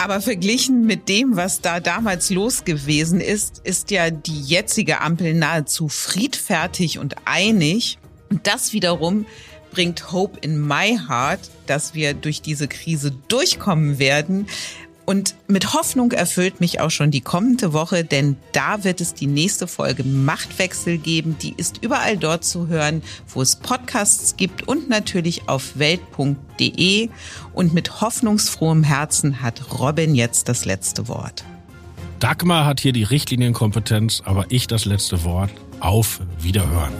Aber 0.00 0.20
verglichen 0.20 0.86
mit 0.86 1.08
dem, 1.08 1.34
was 1.34 1.60
da 1.60 1.80
damals 1.80 2.30
los 2.30 2.64
gewesen 2.64 3.20
ist, 3.20 3.60
ist 3.64 3.90
ja 3.90 4.10
die 4.10 4.40
jetzige 4.42 5.00
Ampel 5.00 5.34
nahezu 5.34 5.88
friedfertig 5.88 7.00
und 7.00 7.16
einig. 7.24 7.98
Und 8.30 8.46
das 8.46 8.72
wiederum 8.72 9.26
bringt 9.72 10.12
Hope 10.12 10.38
in 10.40 10.60
my 10.60 10.98
heart, 11.08 11.40
dass 11.66 11.94
wir 11.94 12.14
durch 12.14 12.40
diese 12.40 12.68
Krise 12.68 13.12
durchkommen 13.26 13.98
werden. 13.98 14.46
Und 15.08 15.36
mit 15.46 15.72
Hoffnung 15.72 16.12
erfüllt 16.12 16.60
mich 16.60 16.80
auch 16.80 16.90
schon 16.90 17.10
die 17.10 17.22
kommende 17.22 17.72
Woche, 17.72 18.04
denn 18.04 18.36
da 18.52 18.84
wird 18.84 19.00
es 19.00 19.14
die 19.14 19.26
nächste 19.26 19.66
Folge 19.66 20.04
Machtwechsel 20.04 20.98
geben. 20.98 21.38
Die 21.40 21.54
ist 21.56 21.82
überall 21.82 22.18
dort 22.18 22.44
zu 22.44 22.66
hören, 22.68 23.02
wo 23.26 23.40
es 23.40 23.56
Podcasts 23.56 24.36
gibt 24.36 24.68
und 24.68 24.90
natürlich 24.90 25.48
auf 25.48 25.78
welt.de. 25.78 27.08
Und 27.54 27.72
mit 27.72 28.02
hoffnungsfrohem 28.02 28.82
Herzen 28.82 29.40
hat 29.40 29.78
Robin 29.78 30.14
jetzt 30.14 30.50
das 30.50 30.66
letzte 30.66 31.08
Wort. 31.08 31.42
Dagmar 32.20 32.66
hat 32.66 32.80
hier 32.80 32.92
die 32.92 33.04
Richtlinienkompetenz, 33.04 34.20
aber 34.26 34.44
ich 34.50 34.66
das 34.66 34.84
letzte 34.84 35.24
Wort. 35.24 35.50
Auf 35.80 36.20
Wiederhören. 36.38 36.92